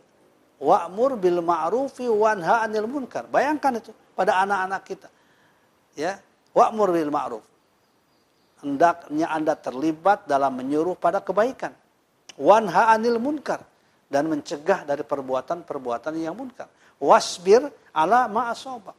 [0.60, 3.32] Wa'mur bil ma'rufi wanha anil munkar.
[3.32, 5.10] Bayangkan itu pada anak-anak kita.
[5.96, 6.20] Ya,
[6.52, 7.44] wa'mur bil ma'ruf.
[8.60, 11.72] Hendaknya Anda terlibat dalam menyuruh pada kebaikan.
[12.36, 13.64] Wanha anil munkar
[14.12, 16.68] dan mencegah dari perbuatan-perbuatan yang munkar.
[17.00, 17.64] Wasbir
[17.96, 18.92] ala ma'asoba.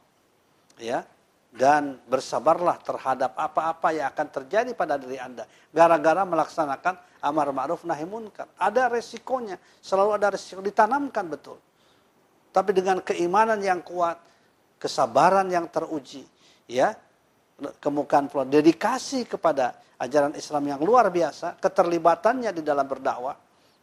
[0.81, 1.05] Ya,
[1.51, 5.43] dan bersabarlah terhadap apa-apa yang akan terjadi pada diri Anda.
[5.67, 6.95] Gara-gara melaksanakan
[7.27, 8.47] amar ma'ruf nahi munkar.
[8.55, 11.59] Ada resikonya, selalu ada resiko, ditanamkan betul.
[12.55, 14.15] Tapi dengan keimanan yang kuat,
[14.79, 16.23] kesabaran yang teruji,
[16.71, 16.95] ya,
[17.83, 23.35] kemukaan pula dedikasi kepada ajaran Islam yang luar biasa, keterlibatannya di dalam berdakwah,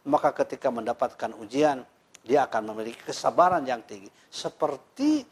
[0.09, 1.85] maka ketika mendapatkan ujian,
[2.25, 4.11] dia akan memiliki kesabaran yang tinggi.
[4.27, 5.23] Seperti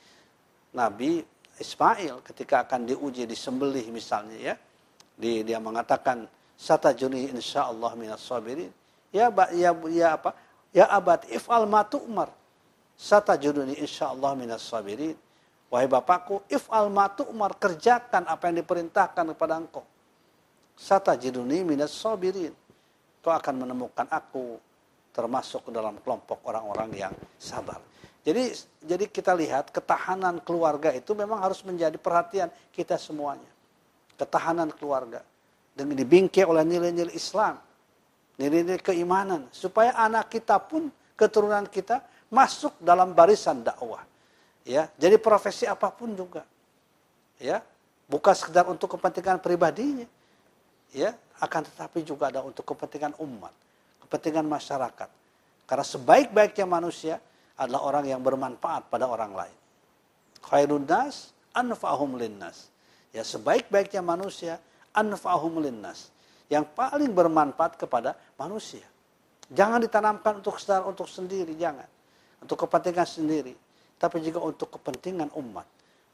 [0.73, 1.19] Nabi
[1.57, 4.55] Ismail ketika akan diuji disembelih misalnya ya,
[5.17, 8.69] di, dia mengatakan satajuni insyaallah minas sabirin.
[9.09, 10.31] Ya, ya, ya apa?
[10.69, 12.29] Ya abad if'al ma tu'mar.
[12.97, 15.17] Satajuni insyaallah minas sabirin
[15.67, 19.83] Wahai Bapakku, if al umar kerjakan apa yang diperintahkan kepada engkau.
[20.79, 22.55] Satajiduni minas sabirin.
[23.19, 24.55] Kau akan menemukan aku
[25.11, 27.83] termasuk dalam kelompok orang-orang yang sabar.
[28.27, 28.51] Jadi
[28.83, 33.47] jadi kita lihat ketahanan keluarga itu memang harus menjadi perhatian kita semuanya.
[34.19, 35.23] Ketahanan keluarga
[35.71, 37.55] dengan dibingkai oleh nilai-nilai Islam,
[38.35, 44.03] nilai-nilai keimanan supaya anak kita pun keturunan kita masuk dalam barisan dakwah.
[44.67, 46.43] Ya, jadi profesi apa pun juga.
[47.39, 47.63] Ya,
[48.11, 50.03] bukan sekedar untuk kepentingan pribadinya.
[50.91, 53.55] Ya, akan tetapi juga ada untuk kepentingan umat,
[54.03, 55.07] kepentingan masyarakat.
[55.63, 57.23] Karena sebaik-baiknya manusia
[57.57, 59.57] adalah orang yang bermanfaat pada orang lain.
[60.45, 62.69] Khairun nas anfa'hum linnas.
[63.11, 64.61] Ya, sebaik-baiknya manusia
[64.93, 66.13] anfa'hum linnas.
[66.47, 68.85] Yang paling bermanfaat kepada manusia.
[69.51, 70.55] Jangan ditanamkan untuk
[70.87, 71.87] untuk sendiri, jangan
[72.43, 73.53] untuk kepentingan sendiri,
[73.97, 75.65] tapi juga untuk kepentingan umat,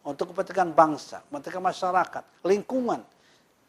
[0.07, 3.01] untuk kepentingan bangsa, kepentingan masyarakat, lingkungan,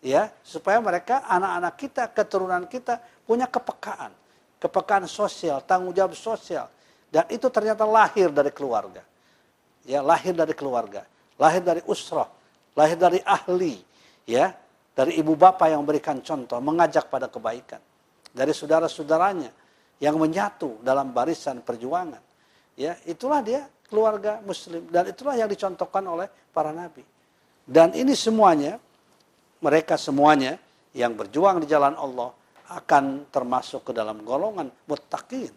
[0.05, 4.13] ya supaya mereka anak-anak kita, keturunan kita punya kepekaan,
[4.61, 6.71] kepekaan sosial, tanggung jawab sosial,
[7.15, 8.99] dan itu ternyata lahir dari keluarga,
[9.87, 11.07] ya lahir dari keluarga,
[11.39, 12.27] lahir dari usrah,
[12.75, 13.79] lahir dari ahli,
[14.27, 14.51] ya.
[14.95, 17.83] Dari ibu bapak yang memberikan contoh, mengajak pada kebaikan,
[18.31, 19.51] dari saudara-saudaranya
[19.99, 22.23] yang menyatu dalam barisan perjuangan.
[22.79, 24.87] Ya, itulah dia keluarga muslim.
[24.87, 27.03] Dan itulah yang dicontohkan oleh para nabi.
[27.67, 28.79] Dan ini semuanya
[29.59, 30.63] mereka semuanya
[30.95, 32.31] yang berjuang di jalan Allah
[32.71, 35.51] akan termasuk ke dalam golongan muttaqin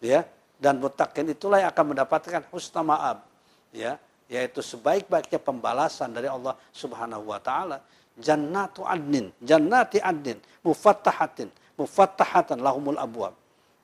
[0.00, 0.24] ya
[0.56, 3.24] dan muttaqin itulah yang akan mendapatkan husna ma'ab
[3.72, 7.78] ya yaitu sebaik-baiknya pembalasan dari Allah Subhanahu wa taala
[8.16, 13.36] jannatu adnin jannati adnin mufattahatin mufattahatan lahumul abwab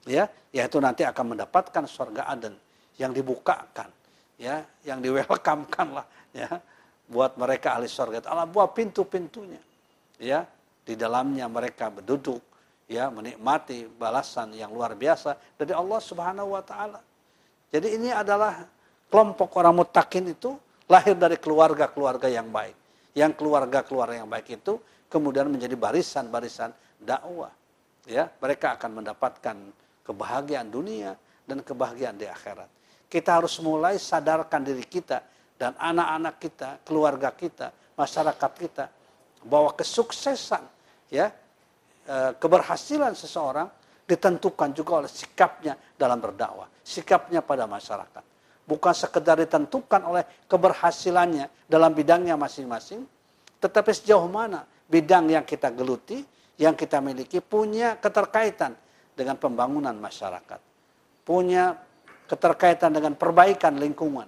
[0.08, 2.54] ya yaitu nanti akan mendapatkan surga Aden
[3.00, 3.88] yang dibukakan,
[4.37, 6.06] ya, yang diwelkamkan lah,
[6.37, 6.61] ya,
[7.08, 8.28] buat mereka ahli surga.
[8.28, 9.61] Allah buat pintu-pintunya,
[10.20, 10.44] ya,
[10.85, 12.44] di dalamnya mereka berduduk,
[12.92, 17.00] ya, menikmati balasan yang luar biasa dari Allah Subhanahu Wa Taala.
[17.72, 18.68] Jadi ini adalah
[19.09, 20.52] kelompok orang mutakin itu
[20.87, 22.76] lahir dari keluarga-keluarga yang baik.
[23.16, 24.76] Yang keluarga-keluarga yang baik itu
[25.09, 27.52] kemudian menjadi barisan-barisan dakwah.
[28.05, 29.57] Ya, mereka akan mendapatkan
[30.05, 31.16] kebahagiaan dunia
[31.48, 35.20] dan kebahagiaan di akhirat kita harus mulai sadarkan diri kita
[35.61, 38.88] dan anak-anak kita, keluarga kita, masyarakat kita
[39.44, 40.64] bahwa kesuksesan
[41.12, 41.28] ya
[42.38, 43.70] keberhasilan seseorang
[44.02, 48.24] ditentukan juga oleh sikapnya dalam berdakwah, sikapnya pada masyarakat.
[48.62, 53.02] Bukan sekedar ditentukan oleh keberhasilannya dalam bidangnya masing-masing,
[53.58, 56.22] tetapi sejauh mana bidang yang kita geluti,
[56.58, 58.78] yang kita miliki punya keterkaitan
[59.14, 60.60] dengan pembangunan masyarakat.
[61.26, 61.74] Punya
[62.26, 64.26] keterkaitan dengan perbaikan lingkungan.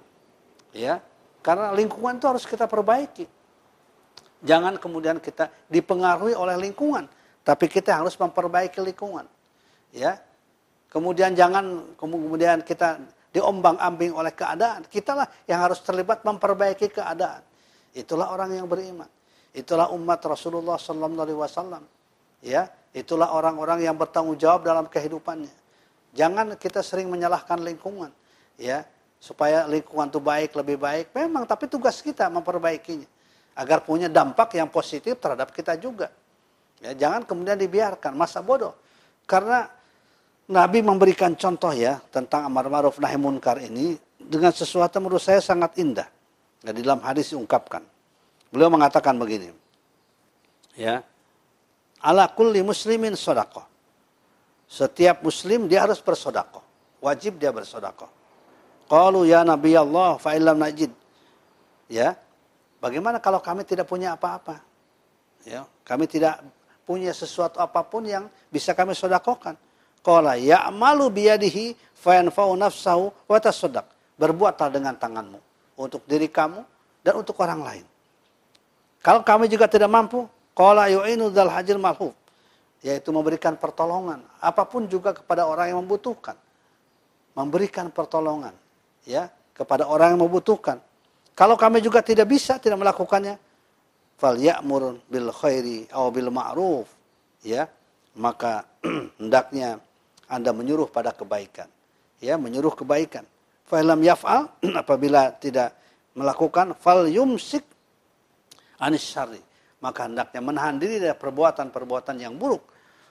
[0.75, 0.99] Ya,
[1.47, 3.31] karena lingkungan itu harus kita perbaiki.
[4.43, 7.07] Jangan kemudian kita dipengaruhi oleh lingkungan,
[7.45, 9.29] tapi kita harus memperbaiki lingkungan.
[9.93, 10.19] Ya.
[10.89, 12.99] Kemudian jangan kemudian kita
[13.37, 14.89] diombang-ambing oleh keadaan.
[14.89, 17.45] Kitalah yang harus terlibat memperbaiki keadaan.
[17.93, 19.07] Itulah orang yang beriman.
[19.55, 21.85] Itulah umat Rasulullah sallallahu alaihi wasallam.
[22.43, 25.53] Ya, itulah orang-orang yang bertanggung jawab dalam kehidupannya.
[26.15, 28.13] Jangan kita sering menyalahkan lingkungan,
[28.55, 28.87] ya,
[29.19, 31.07] supaya lingkungan itu baik, lebih baik.
[31.17, 33.09] Memang, tapi tugas kita memperbaikinya
[33.55, 36.11] agar punya dampak yang positif terhadap kita juga.
[36.85, 38.77] Ya, jangan kemudian dibiarkan masa bodoh.
[39.25, 39.65] Karena
[40.53, 45.81] Nabi memberikan contoh ya tentang amar ma'ruf nahi munkar ini dengan sesuatu menurut saya sangat
[45.81, 46.05] indah.
[46.61, 47.81] Ya, di dalam hadis diungkapkan.
[48.53, 49.49] Beliau mengatakan begini.
[50.77, 51.01] Ya.
[52.05, 53.75] Ala kulli muslimin sodakoh
[54.75, 56.65] setiap muslim dia harus bersodakoh.
[56.99, 58.09] Wajib dia bersodakoh.
[58.91, 60.91] Qalu ya Nabi Allah fa'ilam najid.
[61.87, 62.17] Ya.
[62.81, 64.61] Bagaimana kalau kami tidak punya apa-apa?
[65.45, 66.41] Ya, kami tidak
[66.85, 69.57] punya sesuatu apa pun yang bisa kami sodakohkan.
[70.05, 73.89] Qala ya'malu biyadihi fayanfa'u nafsahu wa tasaddaq.
[74.21, 75.41] Berbuatlah dengan tanganmu
[75.81, 76.61] untuk diri kamu
[77.03, 77.87] dan untuk orang lain.
[79.03, 81.83] Kalau kami juga tidak mampu, qala yu'inu dzal hajil
[82.85, 86.37] yaitu memberikan pertolongan apa pun juga kepada orang yang membutuhkan
[87.33, 88.53] memberikan pertolongan
[89.09, 90.79] ya kepada orang yang membutuhkan
[91.33, 93.41] kalau kami juga tidak bisa tidak melakukannya
[94.19, 96.89] fal ya'mur bil khairi aw bil ma'ruf
[97.43, 97.67] ya
[98.19, 98.65] maka
[99.21, 99.81] hendaknya
[100.31, 101.69] Anda menyuruh pada kebaikan
[102.23, 103.27] ya menyuruh kebaikan
[103.67, 104.49] fa lam yaf'al
[104.83, 105.75] apabila tidak
[106.15, 107.67] melakukan fal yumsik
[108.79, 109.43] anis syarri
[109.85, 112.65] maka hendaknya menahan diri dari perbuatan-perbuatan yang buruk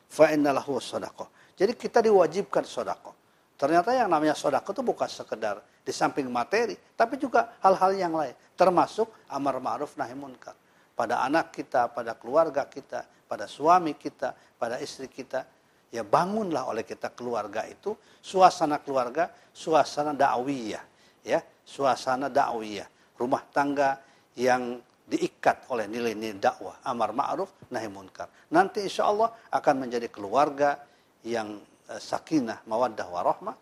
[0.10, 1.30] fa innalahu sadaqah.
[1.54, 3.14] Jadi kita diwajibkan sodako.
[3.54, 8.34] Ternyata yang namanya sodako itu bukan sekedar di samping materi, tapi juga hal-hal yang lain,
[8.58, 10.58] termasuk amar ma'ruf nahi munkar.
[10.94, 15.42] Pada anak kita, pada keluarga kita, pada suami kita, pada istri kita,
[15.90, 20.94] ya bangunlah oleh kita keluarga itu suasana keluarga, suasana dakwiyah
[21.26, 22.86] ya, suasana dakwiyah,
[23.18, 23.98] rumah tangga
[24.36, 24.78] yang
[25.08, 28.28] diikat oleh nilai-nilai dakwah, amar ma'ruf, nahi munkar.
[28.52, 30.80] Nanti insya Allah akan menjadi keluarga
[31.24, 33.56] yang uh, sakinah, mawaddah, warahmah,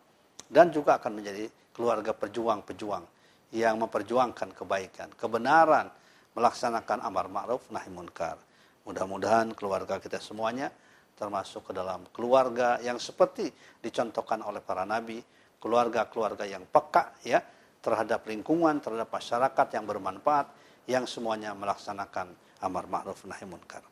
[0.50, 3.06] dan juga akan menjadi keluarga pejuang-pejuang
[3.52, 5.90] yang memperjuangkan kebaikan, kebenaran,
[6.36, 8.40] melaksanakan amar ma'ruf, nahi munkar.
[8.88, 10.72] Mudah-mudahan keluarga kita semuanya
[11.14, 15.22] termasuk ke dalam keluarga yang seperti dicontohkan oleh para nabi,
[15.62, 17.38] keluarga-keluarga yang peka ya
[17.82, 20.48] terhadap lingkungan, terhadap masyarakat yang bermanfaat,
[20.90, 22.34] yang semuanya melaksanakan
[22.66, 23.86] amar ma'ruf nahi munkar.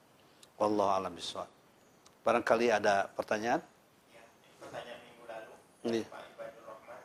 [0.57, 1.13] Wallahu a'lam.
[2.19, 3.61] Barangkali ada pertanyaan?
[4.11, 4.23] Ya,
[4.59, 5.53] pertanyaan minggu lalu.
[5.87, 6.05] Iya.
[6.09, 7.01] Pak Ibadul Rahman.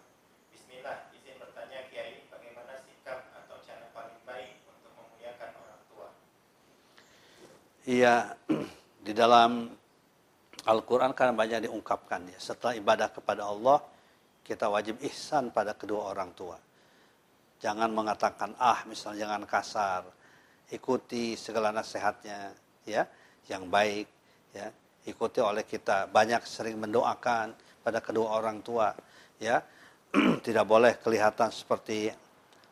[0.51, 6.09] Bismillah, izin bertanya Kiai, bagaimana sikap atau cara paling baik untuk memuliakan orang tua?
[7.85, 8.33] Iya,
[9.07, 9.69] di dalam
[10.65, 12.41] Al-Quran kan banyak diungkapkan ya.
[12.41, 13.77] Setelah ibadah kepada Allah,
[14.41, 16.57] kita wajib ihsan pada kedua orang tua.
[17.61, 20.03] Jangan mengatakan ah, misalnya jangan kasar.
[20.73, 22.57] Ikuti segala nasihatnya,
[22.89, 23.05] ya,
[23.53, 24.09] yang baik,
[24.57, 24.73] ya.
[25.05, 26.09] Ikuti oleh kita.
[26.09, 27.53] Banyak sering mendoakan
[27.85, 28.97] pada kedua orang tua,
[29.37, 29.61] ya.
[30.47, 32.09] Tidak boleh kelihatan seperti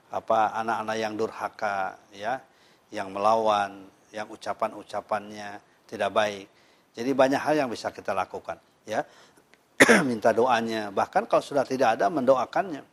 [0.09, 2.41] apa anak-anak yang durhaka, ya,
[2.89, 6.47] yang melawan, yang ucapan-ucapannya tidak baik
[6.93, 9.05] jadi banyak hal yang bisa kita lakukan, ya.
[10.09, 12.85] Minta doanya, bahkan kalau sudah tidak ada mendoakannya.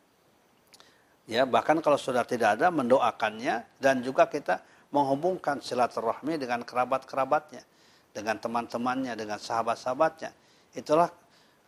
[1.30, 7.62] Ya, bahkan kalau sudah tidak ada mendoakannya dan juga kita menghubungkan silaturahmi dengan kerabat-kerabatnya,
[8.16, 10.34] dengan teman-temannya, dengan sahabat-sahabatnya.
[10.74, 11.12] Itulah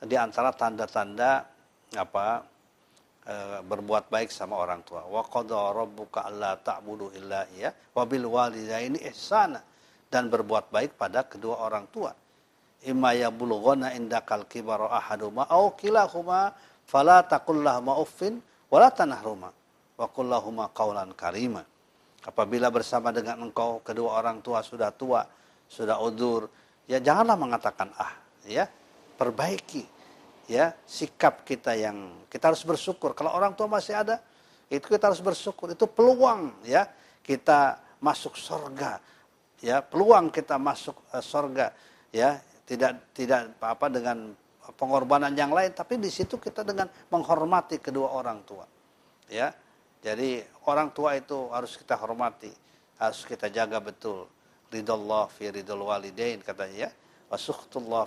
[0.01, 1.45] di antara tanda-tanda
[1.93, 2.41] apa
[3.25, 5.05] e, berbuat baik sama orang tua.
[5.05, 9.62] Wa qadara rabbuka alla ta'budu illa iya wa bil walidaini ihsana.
[10.12, 12.12] Dan berbuat baik pada kedua orang tua.
[12.84, 16.51] Imma yablughana indakal kibara ahaduma au kilahuma
[16.84, 19.53] fala taqul lahuma uffin wala tanahruma
[19.95, 21.63] wa qul lahuma qawlan karima.
[22.21, 25.23] Apabila bersama dengan engkau kedua orang tua sudah tua
[25.71, 26.51] sudah udur
[26.91, 28.12] ya janganlah mengatakan ah
[28.43, 28.67] ya
[29.15, 30.00] perbaiki
[30.49, 33.13] ya sikap kita yang kita harus bersyukur.
[33.13, 34.21] Kalau orang tua masih ada
[34.71, 35.75] itu kita harus bersyukur.
[35.75, 36.88] Itu peluang ya.
[37.21, 38.97] Kita masuk surga
[39.62, 39.84] ya.
[39.84, 41.75] Peluang kita masuk uh, surga
[42.15, 42.39] ya.
[42.65, 44.17] Tidak tidak apa-apa dengan
[44.80, 48.63] pengorbanan yang lain tapi di situ kita dengan menghormati kedua orang tua
[49.27, 49.51] ya.
[50.01, 52.49] Jadi orang tua itu harus kita hormati
[52.97, 54.30] harus kita jaga betul.
[54.71, 56.89] Ridallah fi ridul walidain katanya ya.
[57.27, 57.36] Wa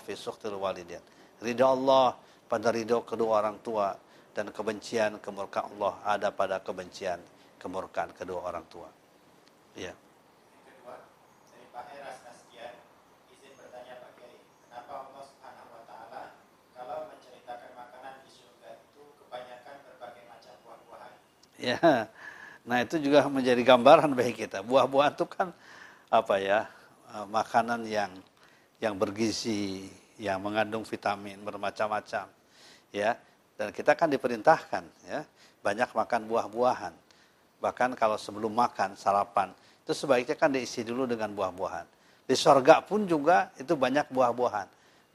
[0.01, 1.14] fi sukhtil walidain
[1.45, 2.17] ridha Allah
[2.49, 3.93] pada ridho kedua orang tua
[4.33, 7.21] dan kebencian kemurkaan Allah ada pada kebencian
[7.61, 8.89] kemurkaan kedua orang tua
[9.77, 9.93] ya
[21.65, 21.81] Ya.
[22.69, 24.61] Nah, itu juga menjadi gambaran bagi kita.
[24.65, 25.49] Buah-buahan itu kan
[26.13, 26.69] apa ya?
[27.13, 28.13] Eh, makanan yang
[28.81, 32.27] yang bergizi, yang mengandung vitamin bermacam-macam.
[32.95, 33.19] Ya.
[33.55, 35.23] Dan kita kan diperintahkan ya,
[35.63, 36.95] banyak makan buah-buahan.
[37.63, 39.55] Bahkan kalau sebelum makan sarapan,
[39.87, 41.87] itu sebaiknya kan diisi dulu dengan buah-buahan.
[42.27, 44.69] Di sorga pun juga itu banyak buah-buahan.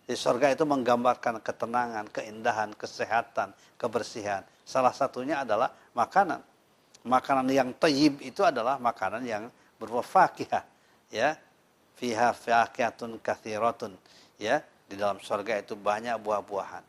[0.07, 4.41] Di sorga itu menggambarkan ketenangan, keindahan, kesehatan, kebersihan.
[4.63, 6.41] Salah satunya adalah makanan.
[7.05, 10.63] Makanan yang tayyib itu adalah makanan yang berupa fakihah.
[11.11, 11.35] Ya,
[11.99, 13.93] fiha fakihatun kathiratun.
[14.39, 16.83] Ya, di dalam surga itu banyak buah-buahan.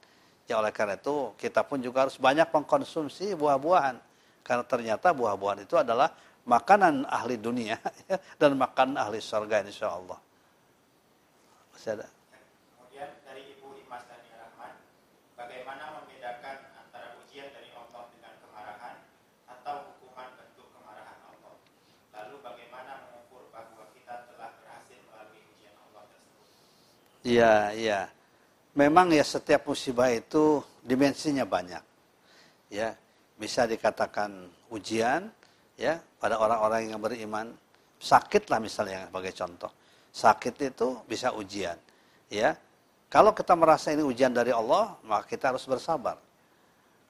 [0.48, 4.00] Ya oleh karena itu kita pun juga harus banyak mengkonsumsi buah-buahan.
[4.40, 6.10] Karena ternyata buah-buahan itu adalah
[6.48, 7.76] makanan ahli dunia
[8.10, 10.18] ya, dan makanan ahli surga insya Allah.
[11.76, 12.08] Masih ada?
[27.20, 28.00] Iya, iya.
[28.72, 31.84] Memang ya setiap musibah itu dimensinya banyak.
[32.72, 32.96] Ya,
[33.36, 35.28] bisa dikatakan ujian
[35.76, 37.52] ya pada orang-orang yang beriman.
[38.00, 39.72] Sakit lah misalnya sebagai contoh.
[40.08, 41.76] Sakit itu bisa ujian.
[42.32, 42.56] Ya.
[43.10, 46.16] Kalau kita merasa ini ujian dari Allah, maka kita harus bersabar.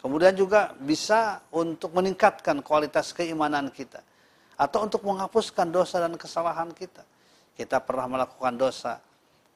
[0.01, 4.01] Kemudian juga bisa untuk meningkatkan kualitas keimanan kita
[4.57, 7.05] atau untuk menghapuskan dosa dan kesalahan kita.
[7.53, 8.97] Kita pernah melakukan dosa,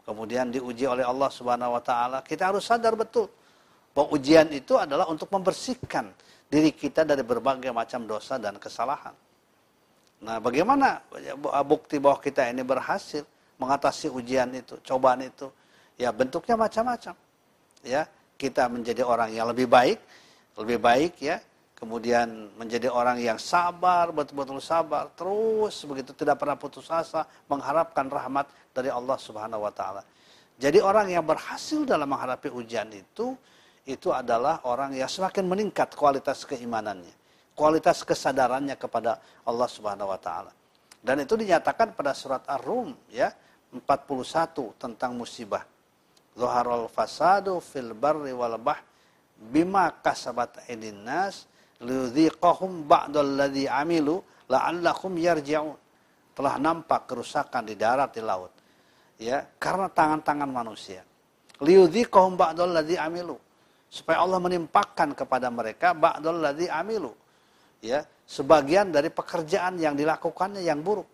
[0.05, 3.27] kemudian diuji oleh Allah Subhanahu wa taala, kita harus sadar betul
[3.97, 6.13] bahwa ujian itu adalah untuk membersihkan
[6.47, 9.17] diri kita dari berbagai macam dosa dan kesalahan.
[10.25, 11.03] Nah, bagaimana
[11.67, 13.25] bukti bahwa kita ini berhasil
[13.59, 15.51] mengatasi ujian itu, cobaan itu?
[15.99, 17.15] Ya, bentuknya macam-macam.
[17.85, 18.09] Ya,
[18.41, 20.01] kita menjadi orang yang lebih baik,
[20.57, 21.39] lebih baik ya
[21.85, 28.49] kemudian menjadi orang yang sabar, betul-betul sabar, terus begitu tidak pernah putus asa, mengharapkan rahmat
[28.75, 30.03] dari Allah Subhanahu wa taala.
[30.59, 33.35] Jadi orang yang berhasil dalam menghadapi ujian itu
[33.85, 37.12] itu adalah orang yang semakin meningkat kualitas keimanannya,
[37.55, 40.53] kualitas kesadarannya kepada Allah Subhanahu wa taala.
[41.05, 43.29] Dan itu dinyatakan pada surat Ar-Rum ya
[43.77, 45.61] 41 tentang musibah.
[46.33, 48.81] Zuharul fasadu fil barri wal bah
[49.37, 51.45] bima kasabat aydin nas
[51.85, 55.77] liudhiqahum ba'dalladzi amilu la'allahum yarji'un.
[56.35, 58.54] Telah nampak kerusakan di darat di laut.
[59.25, 61.01] Ya, karena tangan-tangan manusia.
[61.64, 63.41] Liudhiqahum ba'dalladzi amilu.
[63.89, 67.16] Supaya Allah menimpakan kepada mereka ba'dalladzi amilu.
[67.81, 71.09] Ya, sebagian dari pekerjaan yang dilakukannya yang buruk.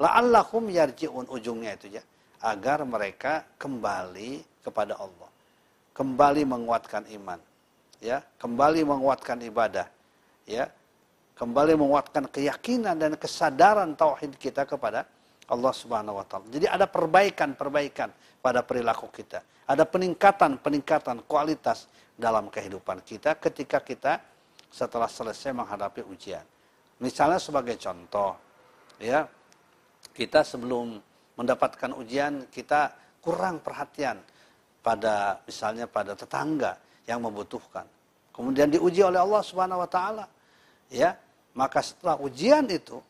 [0.00, 2.02] La'allahum yarji'un ujungnya itu ya.
[2.40, 5.28] Agar mereka kembali kepada Allah.
[5.92, 7.36] Kembali menguatkan iman.
[8.00, 9.86] Ya, kembali menguatkan ibadah
[10.46, 10.68] ya
[11.38, 15.06] kembali menguatkan keyakinan dan kesadaran tauhid kita kepada
[15.52, 16.48] Allah Subhanahu wa taala.
[16.48, 18.08] Jadi ada perbaikan-perbaikan
[18.40, 19.44] pada perilaku kita.
[19.68, 21.86] Ada peningkatan-peningkatan kualitas
[22.16, 24.18] dalam kehidupan kita ketika kita
[24.72, 26.42] setelah selesai menghadapi ujian.
[27.04, 28.32] Misalnya sebagai contoh,
[28.96, 29.28] ya,
[30.16, 30.96] kita sebelum
[31.36, 34.18] mendapatkan ujian kita kurang perhatian
[34.82, 37.84] pada misalnya pada tetangga yang membutuhkan.
[38.32, 40.24] Kemudian diuji oleh Allah Subhanahu wa taala.
[40.88, 41.16] Ya,
[41.52, 43.00] maka setelah ujian itu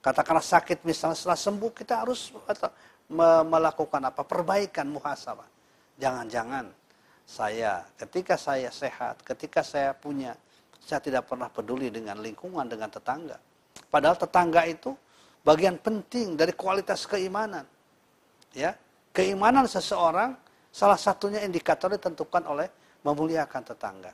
[0.00, 2.32] katakanlah sakit misalnya setelah sembuh kita harus
[3.46, 4.22] melakukan apa?
[4.24, 5.46] perbaikan muhasabah.
[6.00, 6.66] Jangan-jangan
[7.28, 10.34] saya ketika saya sehat, ketika saya punya
[10.80, 13.36] saya tidak pernah peduli dengan lingkungan, dengan tetangga.
[13.92, 14.90] Padahal tetangga itu
[15.44, 17.62] bagian penting dari kualitas keimanan.
[18.50, 18.74] Ya,
[19.14, 20.34] keimanan seseorang
[20.74, 22.66] salah satunya indikator ditentukan oleh
[23.06, 24.12] memuliakan tetangga.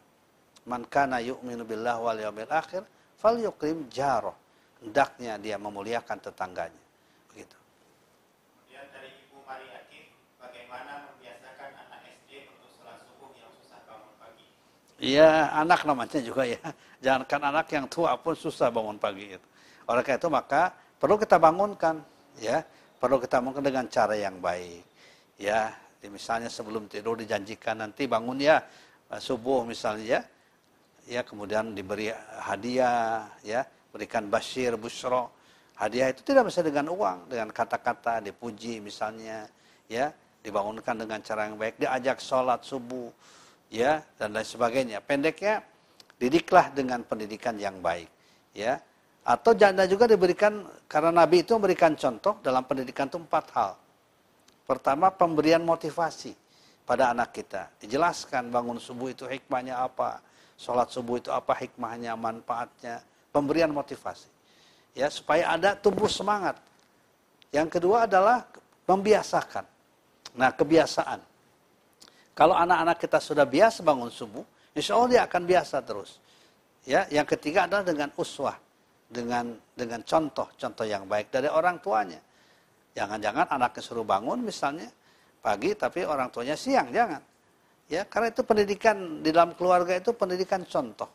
[0.66, 2.82] Man kana yu'minu billah wal yawmil akhir
[3.16, 4.34] falyukrim jaroh.
[4.82, 6.84] Hendaknya dia memuliakan tetangganya.
[7.32, 7.56] Begitu.
[7.56, 10.06] Kemudian dari Ibu Mari Akif,
[10.36, 14.46] bagaimana membiasakan anak SD untuk sholat subuh yang susah bangun pagi?
[15.00, 16.60] Iya, anak namanya juga ya.
[17.04, 19.48] Jangankan anak yang tua pun susah bangun pagi itu.
[19.86, 22.02] Oleh karena itu maka perlu kita bangunkan,
[22.40, 22.64] ya.
[22.96, 24.84] Perlu kita bangunkan dengan cara yang baik.
[25.36, 25.76] Ya,
[26.08, 28.62] misalnya sebelum tidur dijanjikan nanti bangun ya
[29.18, 30.20] subuh misalnya ya
[31.06, 32.10] ya kemudian diberi
[32.42, 33.62] hadiah ya
[33.97, 35.32] berikan basyir busro
[35.80, 39.49] hadiah itu tidak bisa dengan uang dengan kata-kata dipuji misalnya
[39.88, 40.12] ya
[40.44, 43.09] dibangunkan dengan cara yang baik diajak sholat subuh
[43.70, 44.99] ya dan lain sebagainya.
[45.03, 45.62] Pendeknya
[46.16, 48.09] didiklah dengan pendidikan yang baik
[48.55, 48.78] ya.
[49.26, 53.74] Atau janda juga diberikan karena Nabi itu memberikan contoh dalam pendidikan itu empat hal.
[54.62, 56.30] Pertama pemberian motivasi
[56.86, 57.74] pada anak kita.
[57.82, 60.22] Dijelaskan bangun subuh itu hikmahnya apa
[60.55, 63.03] sholat subuh itu apa hikmahnya, manfaatnya,
[63.37, 64.32] pemberian motivasi.
[64.97, 66.57] Ya, supaya ada tumbuh semangat.
[67.53, 68.49] Yang kedua adalah
[68.89, 69.68] membiasakan.
[70.41, 71.20] Nah, kebiasaan.
[72.32, 76.16] Kalau anak-anak kita sudah biasa bangun subuh, insya Allah dia akan biasa terus.
[76.89, 78.57] Ya, yang ketiga adalah dengan uswah,
[79.09, 82.20] dengan dengan contoh-contoh yang baik dari orang tuanya.
[82.97, 84.89] Jangan-jangan anaknya suruh bangun misalnya
[85.45, 87.20] pagi tapi orang tuanya siang, jangan.
[87.87, 91.07] Ya, karena itu pendidikan di dalam keluarga itu pendidikan contoh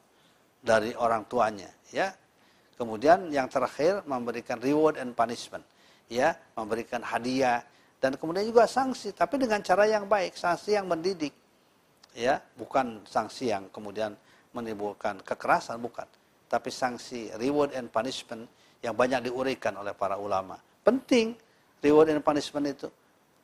[0.61, 2.15] dari orang tuanya, ya.
[2.79, 5.61] Kemudian yang terakhir memberikan reward and punishment,
[6.09, 7.61] ya, memberikan hadiah
[8.01, 11.29] dan kemudian juga sanksi, tapi dengan cara yang baik, sanksi yang mendidik.
[12.17, 14.17] Ya, bukan sanksi yang kemudian
[14.51, 16.09] menimbulkan kekerasan, bukan.
[16.49, 18.49] Tapi sanksi reward and punishment
[18.81, 20.57] yang banyak diuraikan oleh para ulama.
[20.81, 21.37] Penting
[21.85, 22.89] reward and punishment itu.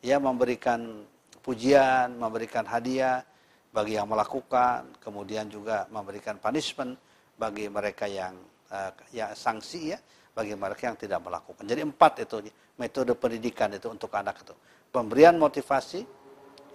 [0.02, 1.06] Ya, memberikan
[1.46, 3.22] pujian, memberikan hadiah
[3.70, 6.98] bagi yang melakukan, kemudian juga memberikan punishment
[7.38, 8.34] bagi mereka yang
[8.74, 10.00] uh, ya sanksi ya
[10.38, 11.66] bagi mereka yang tidak melakukan.
[11.66, 12.36] Jadi empat itu
[12.78, 14.54] metode pendidikan itu untuk anak itu.
[14.94, 16.06] Pemberian motivasi,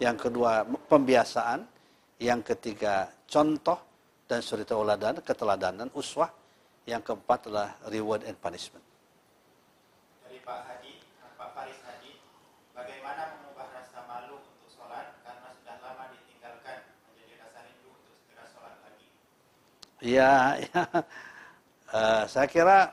[0.03, 1.63] yang kedua pembiasaan,
[2.19, 3.79] yang ketiga contoh
[4.27, 6.31] dan suri tauladan, keteladanan, uswah,
[6.91, 8.83] yang keempat adalah reward and punishment.
[10.27, 10.95] Dari Pak Haji,
[11.39, 12.13] Pak Faris Haji,
[12.75, 13.43] bagaimana
[20.03, 20.83] Ya, ya.
[21.95, 22.91] Uh, saya kira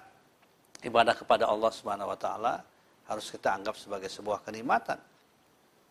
[0.85, 2.61] ibadah kepada Allah Subhanahu wa taala
[3.09, 5.01] harus kita anggap sebagai sebuah kenikmatan.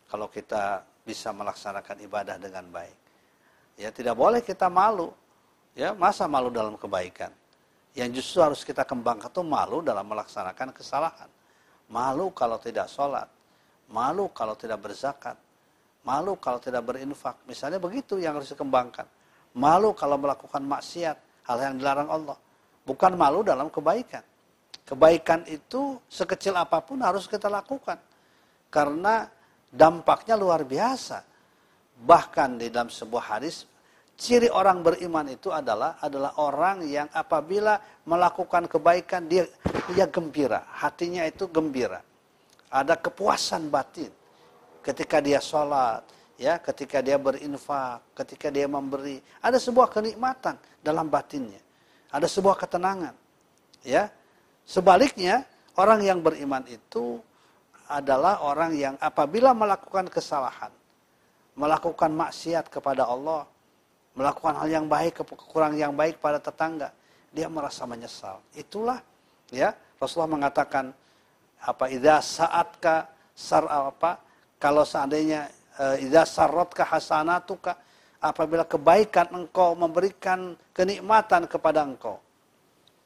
[0.06, 2.94] Kalau kita bisa melaksanakan ibadah dengan baik.
[3.74, 5.10] Ya, tidak boleh kita malu.
[5.74, 7.34] Ya, masa malu dalam kebaikan?
[7.98, 11.30] Yang justru harus kita kembangkan itu malu dalam melaksanakan kesalahan.
[11.90, 13.26] Malu kalau tidak sholat.
[13.90, 15.34] Malu kalau tidak berzakat.
[16.06, 17.42] Malu kalau tidak berinfak.
[17.42, 19.17] Misalnya begitu yang harus dikembangkan
[19.56, 21.16] malu kalau melakukan maksiat.
[21.48, 22.36] hal yang dilarang Allah.
[22.84, 24.20] Bukan malu dalam kebaikan.
[24.84, 27.96] Kebaikan itu sekecil apa pun harus kita lakukan.
[28.68, 29.24] Karena
[29.72, 31.24] dampaknya luar biasa.
[32.04, 33.64] Bahkan di dalam sebuah hadis,
[34.18, 39.48] ciri orang beriman itu adalah adalah orang yang apabila melakukan kebaikan dia
[39.88, 42.04] dia gembira, hatinya itu gembira.
[42.68, 44.12] Ada kepuasan batin
[44.84, 46.04] ketika dia sholat,
[46.38, 51.60] ya, ketika dia berinfak, ketika dia memberi, ada sebuah kenikmatan dalam batinnya.
[52.08, 53.12] Ada sebuah ketenangan.
[53.84, 54.08] Ya.
[54.64, 55.44] Sebaliknya,
[55.76, 57.20] orang yang beriman itu
[57.90, 60.72] adalah orang yang apabila melakukan kesalahan,
[61.58, 63.44] melakukan maksiat kepada Allah,
[64.14, 66.92] melakukan hal yang baik kurang yang baik pada tetangga,
[67.32, 68.40] dia merasa menyesal.
[68.52, 69.00] Itulah
[69.48, 70.92] ya Rasulullah mengatakan
[71.64, 74.20] apa idza saatka sar apa
[74.60, 75.48] kalau seandainya
[76.02, 77.78] idza sarratka hasanatuka
[78.18, 82.18] apabila kebaikan engkau memberikan kenikmatan kepada engkau.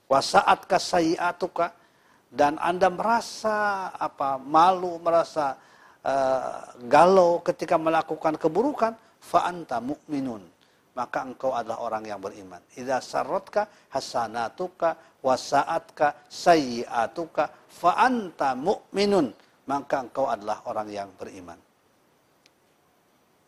[0.09, 1.73] Wa saat kasayiatuka
[2.33, 5.57] dan Anda merasa apa malu, merasa
[6.01, 10.41] uh, galau ketika melakukan keburukan, fa anta mu'minun.
[10.93, 12.61] Maka engkau adalah orang yang beriman.
[12.77, 19.33] Idza sarratka hasanatuka wa sa'atka sayyi'atuka fa anta mu'minun.
[19.69, 21.72] Maka engkau adalah orang yang beriman.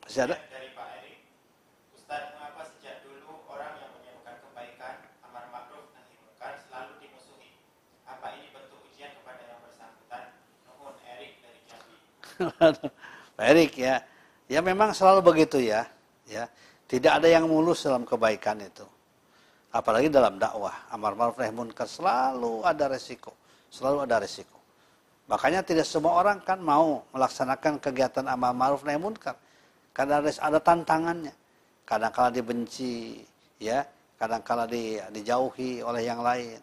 [0.05, 0.36] Dari
[0.76, 1.16] Pak Eri.
[1.96, 7.57] Ustaz, mengapa sejak dulu orang yang menyerukan kebaikan, amar ma'ruf nahi munkar selalu dimusuhi?
[8.05, 10.24] Apa ini bentuk ujian kepada yang bersangkutan?
[10.68, 11.96] Nuhun Erik dari Jambi.
[13.40, 13.94] Pak Erik ya.
[14.44, 15.88] Ya memang selalu begitu ya.
[16.28, 16.52] Ya.
[16.84, 18.84] Tidak ada yang mulus dalam kebaikan itu.
[19.72, 20.84] Apalagi dalam dakwah.
[20.92, 23.32] Amar ma'ruf nahi munkar selalu ada resiko.
[23.72, 24.61] Selalu ada resiko.
[25.32, 29.40] Makanya tidak semua orang kan mau melaksanakan kegiatan amar ma'ruf nahi munkar
[29.95, 31.32] kadang ada tantangannya.
[31.84, 33.22] Kadang-kala dibenci,
[33.62, 33.86] ya,
[34.18, 36.59] kadang-kala di, dijauhi oleh yang lain.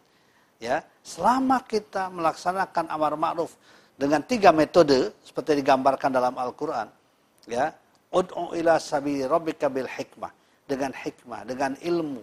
[0.62, 3.58] Ya, selama kita melaksanakan amar ma'ruf
[3.98, 6.90] dengan tiga metode seperti digambarkan dalam Al-Qur'an,
[7.50, 7.74] ya,
[8.14, 10.30] ud'u ila sabili rabbika bil hikmah,
[10.70, 12.22] dengan hikmah, dengan ilmu,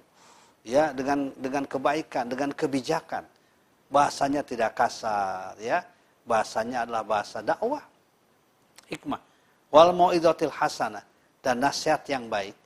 [0.62, 3.26] ya, dengan dengan kebaikan, dengan kebijakan.
[3.88, 5.82] Bahasanya tidak kasar, ya.
[6.28, 7.82] Bahasanya adalah bahasa dakwah.
[8.86, 9.28] Hikmah
[9.72, 11.04] wal mau'izatil hasanah.
[11.38, 12.56] Dan nasihat yang baik.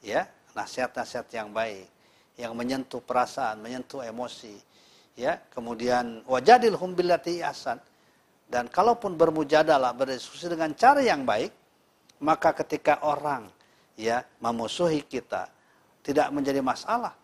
[0.00, 0.26] Ya
[0.56, 1.86] nasihat-nasihat yang baik.
[2.34, 4.58] Yang menyentuh perasaan menyentuh emosi.
[5.14, 7.78] Ya kemudian wajadilhum billati ahsan.
[8.48, 11.50] Dan kalaupun bermujadalah berdiskusi dengan cara yang baik
[12.22, 13.50] maka ketika orang
[13.98, 15.48] ya memusuhi kita
[16.04, 17.14] tidak menjadi masalah.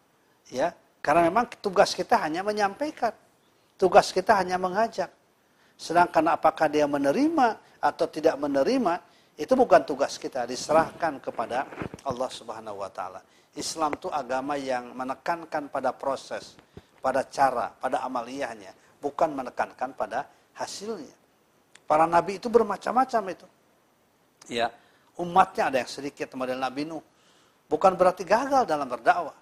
[0.50, 3.12] Ya karena memang tugas kita hanya menyampaikan.
[3.80, 5.08] Tugas kita hanya mengajak.
[5.80, 9.00] Sedangkan apakah dia menerima atau tidak menerima
[9.40, 11.64] itu bukan tugas kita, diserahkan kepada
[12.04, 13.24] Allah Subhanahu wa taala.
[13.56, 16.60] Islam itu agama yang menekankan pada proses,
[17.00, 20.28] pada cara, pada amaliyahnya, bukan menekankan pada
[20.60, 21.16] hasilnya.
[21.88, 23.46] Para nabi itu bermacam-macam itu.
[24.52, 24.68] Ya,
[25.16, 27.02] umatnya ada yang sedikit model Nabi Nuh.
[27.66, 29.34] Bukan berarti gagal dalam berdakwah.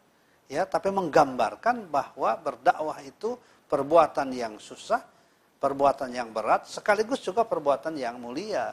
[0.48, 3.36] Ya, tapi menggambarkan bahwa berdakwah itu
[3.68, 5.04] perbuatan yang susah,
[5.60, 8.72] perbuatan yang berat, sekaligus juga perbuatan yang mulia.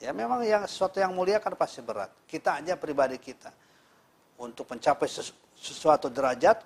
[0.00, 2.12] Ya memang yang sesuatu yang mulia kan pasti berat.
[2.28, 3.48] Kita aja pribadi kita.
[4.36, 5.08] Untuk mencapai
[5.56, 6.60] sesuatu derajat,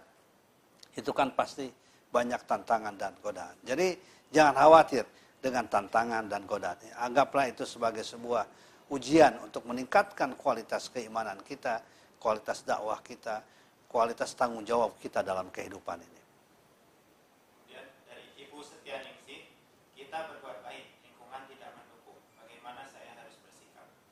[0.98, 1.70] itu kan pasti
[2.10, 3.54] banyak tantangan dan godaan.
[3.62, 3.94] Jadi
[4.34, 5.06] jangan khawatir
[5.38, 6.76] dengan tantangan dan godaan.
[6.98, 8.42] Anggaplah itu sebagai sebuah
[8.90, 11.78] ujian untuk meningkatkan kualitas keimanan kita,
[12.18, 13.46] kualitas dakwah kita,
[13.86, 16.20] kualitas tanggung jawab kita dalam kehidupan ini.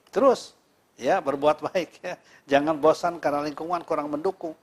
[0.08, 0.56] Terus
[0.98, 2.14] ya berbuat baik ya.
[2.48, 4.56] Jangan bosan karena lingkungan kurang mendukung.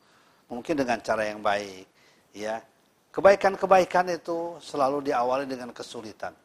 [0.46, 1.86] Mungkin dengan cara yang baik
[2.36, 2.62] ya.
[3.16, 6.36] Kebaikan-kebaikan itu selalu diawali dengan kesulitan.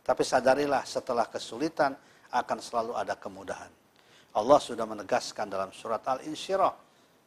[0.00, 1.92] Tapi sadarilah setelah kesulitan
[2.32, 3.68] akan selalu ada kemudahan.
[4.34, 6.74] Allah sudah menegaskan dalam surat Al-Insyirah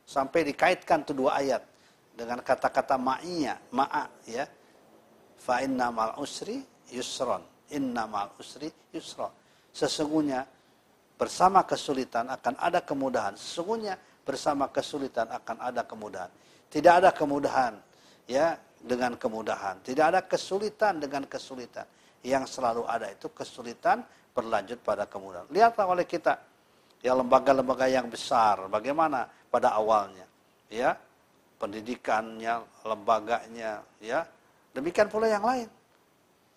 [0.03, 1.63] sampai dikaitkan tuh dua ayat
[2.17, 4.49] dengan kata-kata ma'iyya, ma'a ya.
[5.38, 7.45] Fa inna mal usri yusron.
[7.71, 9.30] Inna mal usri yusron.
[9.69, 10.41] Sesungguhnya
[11.18, 13.34] bersama kesulitan akan ada kemudahan.
[13.36, 16.30] Sesungguhnya bersama kesulitan akan ada kemudahan.
[16.70, 17.74] Tidak ada kemudahan
[18.30, 19.82] ya dengan kemudahan.
[19.82, 21.86] Tidak ada kesulitan dengan kesulitan.
[22.22, 25.49] Yang selalu ada itu kesulitan berlanjut pada kemudahan.
[25.49, 26.38] Lihatlah oleh kita
[27.01, 30.26] ya lembaga-lembaga yang besar bagaimana pada awalnya
[30.70, 30.97] ya
[31.57, 34.24] pendidikannya, lembaganya ya.
[34.72, 35.70] Demikian pula yang lain.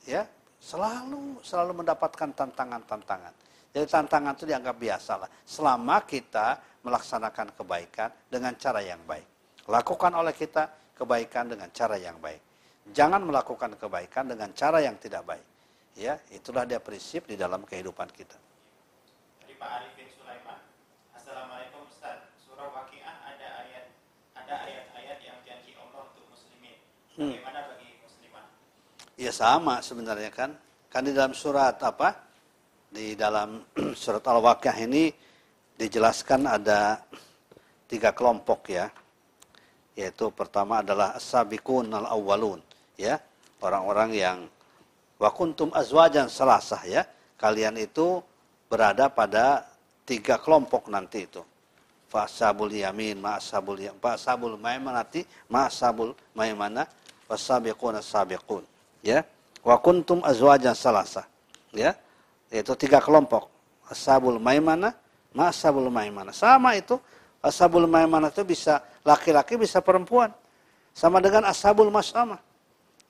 [0.05, 0.29] Ya,
[0.61, 3.33] selalu selalu mendapatkan tantangan-tantangan.
[3.71, 5.31] Jadi tantangan itu dianggap biasa lah.
[5.47, 9.27] Selama kita melaksanakan kebaikan dengan cara yang baik.
[9.71, 12.43] Lakukan oleh kita kebaikan dengan cara yang baik.
[12.91, 15.47] Jangan melakukan kebaikan dengan cara yang tidak baik.
[15.95, 18.35] Ya, itulah dia prinsip di dalam kehidupan kita.
[19.39, 20.59] Dari Pak Arifin Sulaiman.
[21.15, 22.27] Assalamualaikum Ustaz.
[22.43, 23.85] Surah Waqiah ada ayat
[24.35, 26.75] ada ayat-ayat yang janji Allah untuk muslimin.
[27.15, 27.37] Hmm.
[27.37, 28.47] Bagaimana bagi muslimah?
[29.15, 30.51] Ya sama sebenarnya kan.
[30.91, 32.30] Kan di dalam surat apa?
[32.91, 33.63] Di dalam
[34.03, 35.15] surat Al-Waqiah ini
[35.79, 36.99] dijelaskan ada
[37.87, 38.91] tiga kelompok ya.
[39.95, 42.59] Yaitu pertama adalah as-sabiqun al-awwalun
[42.99, 43.23] ya,
[43.63, 44.39] orang-orang yang
[45.23, 47.03] wa kuntum azwajan selasah ya.
[47.39, 48.19] Kalian itu
[48.67, 49.71] berada pada
[50.03, 51.47] tiga kelompok nanti itu.
[52.11, 56.91] Fasabul yamin, ma'asabul yamin, fasabul maimanati, ma'asabul maimana,
[57.31, 58.67] wasabiqun as-sabiqun.
[59.07, 59.23] Ya.
[59.63, 61.23] Wa kuntum azwajan salasah.
[61.71, 61.95] Ya.
[62.51, 63.47] Itu tiga kelompok.
[63.87, 64.91] Ashabul maimana,
[65.31, 66.35] ma'asabul maimana.
[66.35, 66.99] Sama itu.
[67.41, 70.35] Ashabul maimana itu bisa laki-laki bisa perempuan.
[70.93, 72.43] Sama dengan ashabul mas'amah.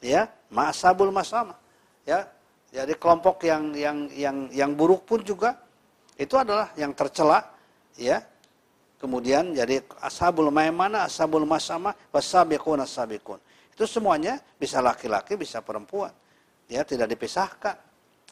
[0.04, 1.56] Ya, ma'ashabul mas'amah.
[2.04, 2.28] Ya.
[2.70, 5.58] Jadi kelompok yang yang yang yang buruk pun juga
[6.14, 7.42] itu adalah yang tercela
[7.98, 8.22] ya.
[9.00, 13.40] Kemudian jadi ashabul maimana, ashabul mas'amah, wasabiqun asabiqun.
[13.74, 16.12] Itu semuanya bisa laki-laki, bisa perempuan.
[16.70, 17.89] Ya, tidak dipisahkan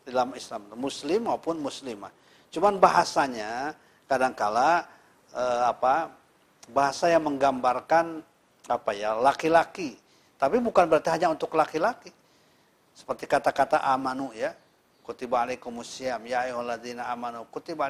[0.09, 2.11] dalam Islam, muslim maupun muslimah.
[2.49, 3.77] Cuman bahasanya
[4.09, 4.89] kadangkala
[5.37, 6.13] eh, apa
[6.73, 8.25] bahasa yang menggambarkan
[8.69, 9.97] apa ya laki-laki.
[10.39, 12.13] Tapi bukan berarti hanya untuk laki-laki.
[12.93, 14.53] Seperti kata-kata amanu ya
[15.09, 17.89] kutiba alaikumusiyam ya ayyuhalladzina amanu kutiba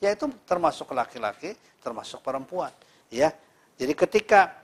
[0.00, 1.52] ya itu termasuk laki-laki
[1.84, 2.72] termasuk perempuan
[3.12, 3.28] ya.
[3.76, 4.60] Jadi ketika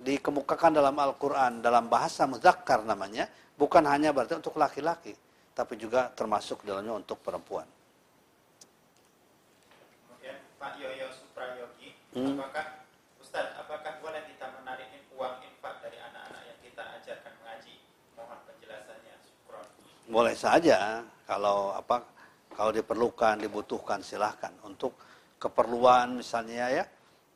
[0.00, 5.12] dikemukakan dalam Al-Qur'an dalam bahasa muzakkar namanya bukan hanya berarti untuk laki-laki
[5.52, 7.66] tapi juga termasuk dalamnya untuk perempuan
[10.06, 12.34] Kemudian Pak Yoyo Suprayogi, Hmm.
[12.34, 12.82] apakah
[13.22, 17.74] Ustaz, apakah boleh kita menarik uang infak dari anak-anak yang kita ajarkan mengaji?
[18.18, 19.14] Mohon penjelasannya.
[19.22, 19.66] Syukron.
[20.10, 22.02] boleh saja kalau apa
[22.50, 24.98] kalau diperlukan dibutuhkan silahkan untuk
[25.38, 26.84] keperluan misalnya ya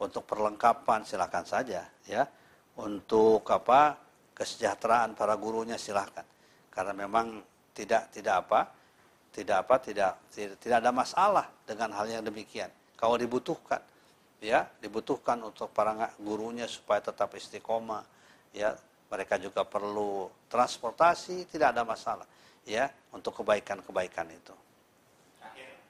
[0.02, 2.26] untuk perlengkapan silahkan saja ya
[2.74, 3.94] untuk apa
[4.34, 6.26] kesejahteraan para gurunya silahkan
[6.74, 7.38] karena memang
[7.74, 8.60] tidak tidak apa
[9.34, 12.70] tidak apa tidak tidak, tidak ada masalah dengan hal yang demikian.
[12.94, 13.82] Kalau dibutuhkan
[14.44, 18.04] ya dibutuhkan untuk para gurunya supaya tetap istiqomah
[18.52, 18.76] ya
[19.08, 22.28] mereka juga perlu transportasi tidak ada masalah
[22.68, 24.52] ya untuk kebaikan-kebaikan itu
[25.40, 25.80] Akhir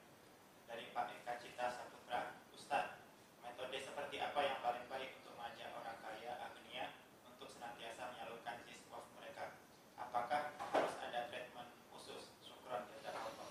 [0.71, 2.95] dari Pak Eka Cita Saputra, Ustaz,
[3.43, 6.85] metode seperti apa yang paling baik untuk mengajak orang kaya agnia
[7.27, 9.51] untuk senantiasa menyalurkan ziskof mereka?
[9.99, 12.23] Apakah harus ada treatment khusus?
[12.43, 13.47] Syukron jazakallah.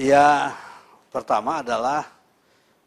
[0.00, 0.56] Ya,
[1.12, 2.08] pertama adalah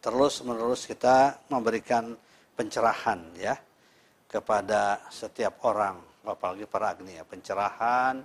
[0.01, 2.17] terus-menerus kita memberikan
[2.57, 3.53] pencerahan ya
[4.25, 8.17] kepada setiap orang, apalagi para agnia, pencerahan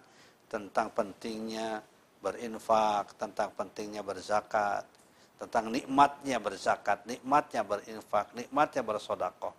[0.49, 1.85] tentang pentingnya
[2.25, 4.89] berinfak, tentang pentingnya berzakat,
[5.37, 9.53] tentang nikmatnya berzakat, nikmatnya berinfak, nikmatnya bersodakoh.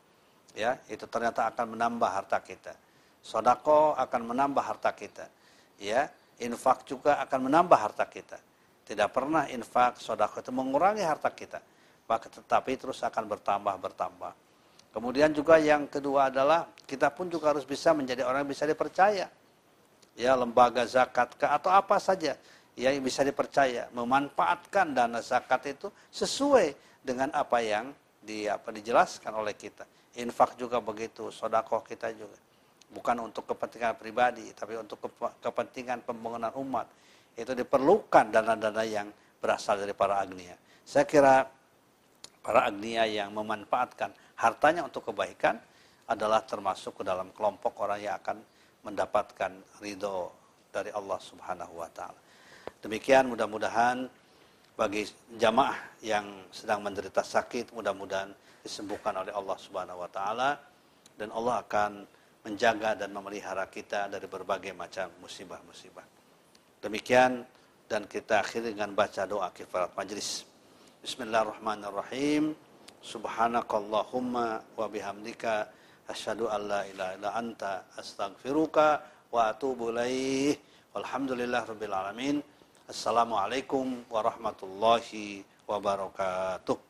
[0.57, 2.73] Ya, itu ternyata akan menambah harta kita.
[3.21, 5.29] Sodako akan menambah harta kita.
[5.77, 6.09] Ya,
[6.41, 8.48] infak juga akan menambah harta kita.
[8.89, 11.61] Tidak pernah infak, sodako itu mengurangi harta kita.
[12.09, 14.33] Maka tetapi terus akan bertambah, bertambah.
[14.89, 19.29] Kemudian juga yang kedua adalah kita pun juga harus bisa menjadi orang yang bisa dipercaya.
[20.17, 22.33] Ya, lembaga zakat ke atau apa saja
[22.73, 26.73] ya, yang bisa dipercaya, memanfaatkan dana zakat itu sesuai
[27.05, 29.85] dengan apa yang di apa dijelaskan oleh kita.
[30.17, 32.35] Infak juga begitu, sodakoh kita juga.
[32.89, 36.89] Bukan untuk kepentingan pribadi, tapi untuk kepe- kepentingan pembangunan umat.
[37.35, 39.09] Itu diperlukan dana-dana yang
[39.39, 40.55] berasal dari para agnia.
[40.83, 41.45] Saya kira
[42.43, 45.59] para agnia yang memanfaatkan hartanya untuk kebaikan
[46.09, 48.41] adalah termasuk ke dalam kelompok orang yang akan
[48.81, 49.51] mendapatkan
[49.83, 50.33] ridho
[50.73, 52.17] dari Allah Subhanahu wa taala.
[52.79, 54.07] Demikian mudah-mudahan
[54.79, 55.03] bagi
[55.35, 58.31] jamaah yang sedang menderita sakit mudah-mudahan
[58.63, 60.55] disembuhkan oleh Allah Subhanahu wa taala
[61.19, 61.91] dan Allah akan
[62.47, 66.18] menjaga dan memelihara kita dari berbagai macam musibah-musibah.
[66.79, 67.43] Demikian
[67.91, 70.47] dan kita akhiri dengan baca doa kifarat majlis.
[71.03, 72.55] Bismillahirrahmanirrahim.
[73.03, 75.67] Subhanakallahumma wa bihamdika
[76.07, 80.55] asyhadu an la ilaha illa anta astaghfiruka wa atubu ilaih.
[80.95, 82.39] Walhamdulillah rabbil alamin.
[82.87, 86.88] Assalamualaikum warahmatullahi wabarakatuh.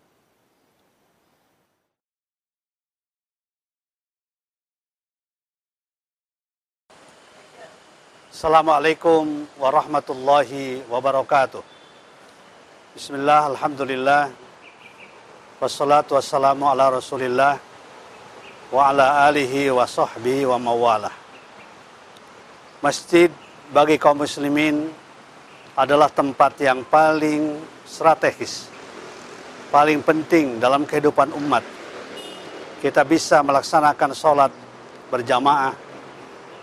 [8.39, 11.59] Assalamualaikum warahmatullahi wabarakatuh.
[12.95, 14.31] Bismillah, alhamdulillah.
[15.59, 17.59] Wassalatu wassalamu ala rasulillah
[18.71, 21.11] wa ala alihi wa sahbihi wa mawalah.
[22.79, 23.27] Masjid
[23.75, 24.87] bagi kaum muslimin
[25.75, 28.71] adalah tempat yang paling strategis,
[29.67, 31.67] paling penting dalam kehidupan umat.
[32.79, 34.51] Kita bisa melaksanakan sholat
[35.11, 35.88] berjamaah,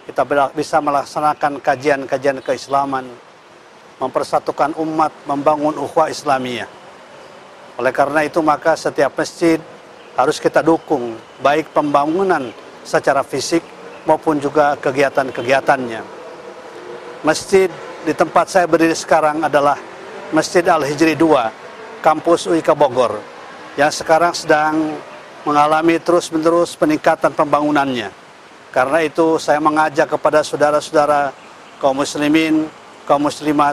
[0.07, 0.23] kita
[0.55, 3.11] bisa melaksanakan kajian-kajian keislaman,
[3.99, 6.71] mempersatukan umat, membangun ukhuwah Islamiyah.
[7.77, 9.59] Oleh karena itu maka setiap masjid
[10.17, 12.49] harus kita dukung baik pembangunan
[12.87, 13.61] secara fisik
[14.07, 16.01] maupun juga kegiatan-kegiatannya.
[17.27, 17.69] Masjid
[18.07, 19.75] di tempat saya berdiri sekarang adalah
[20.31, 23.19] Masjid Al-Hijri 2, kampus UIK Bogor,
[23.75, 24.95] yang sekarang sedang
[25.43, 28.26] mengalami terus-menerus peningkatan pembangunannya.
[28.77, 31.33] Karena itu saya mengajak kepada saudara-saudara
[31.81, 32.69] kaum muslimin,
[33.09, 33.73] kaum muslimat,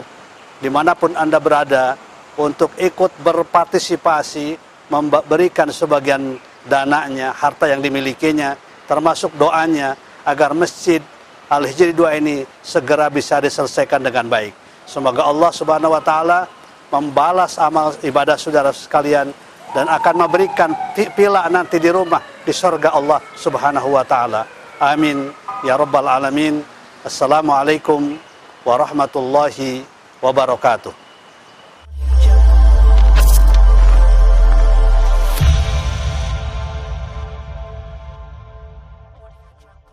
[0.64, 1.92] di mana pun Anda berada,
[2.40, 4.56] untuk ikut berpartisipasi
[4.88, 8.56] memberikan sebagian dananya, harta yang dimilikinya,
[8.88, 9.92] termasuk doanya
[10.24, 11.04] agar masjid
[11.52, 14.56] Al-Hijri 2 ini segera bisa diselesaikan dengan baik.
[14.88, 16.48] Semoga Allah Subhanahu wa taala
[16.88, 19.28] membalas amal ibadah saudara sekalian
[19.76, 24.63] dan akan memberikan pila nanti di rumah di surga Allah Subhanahu wa taala.
[24.82, 25.30] Amin
[25.62, 26.66] ya rabbal alamin.
[27.06, 28.18] Assalamualaikum
[28.66, 29.86] warahmatullahi
[30.18, 31.03] wabarakatuh.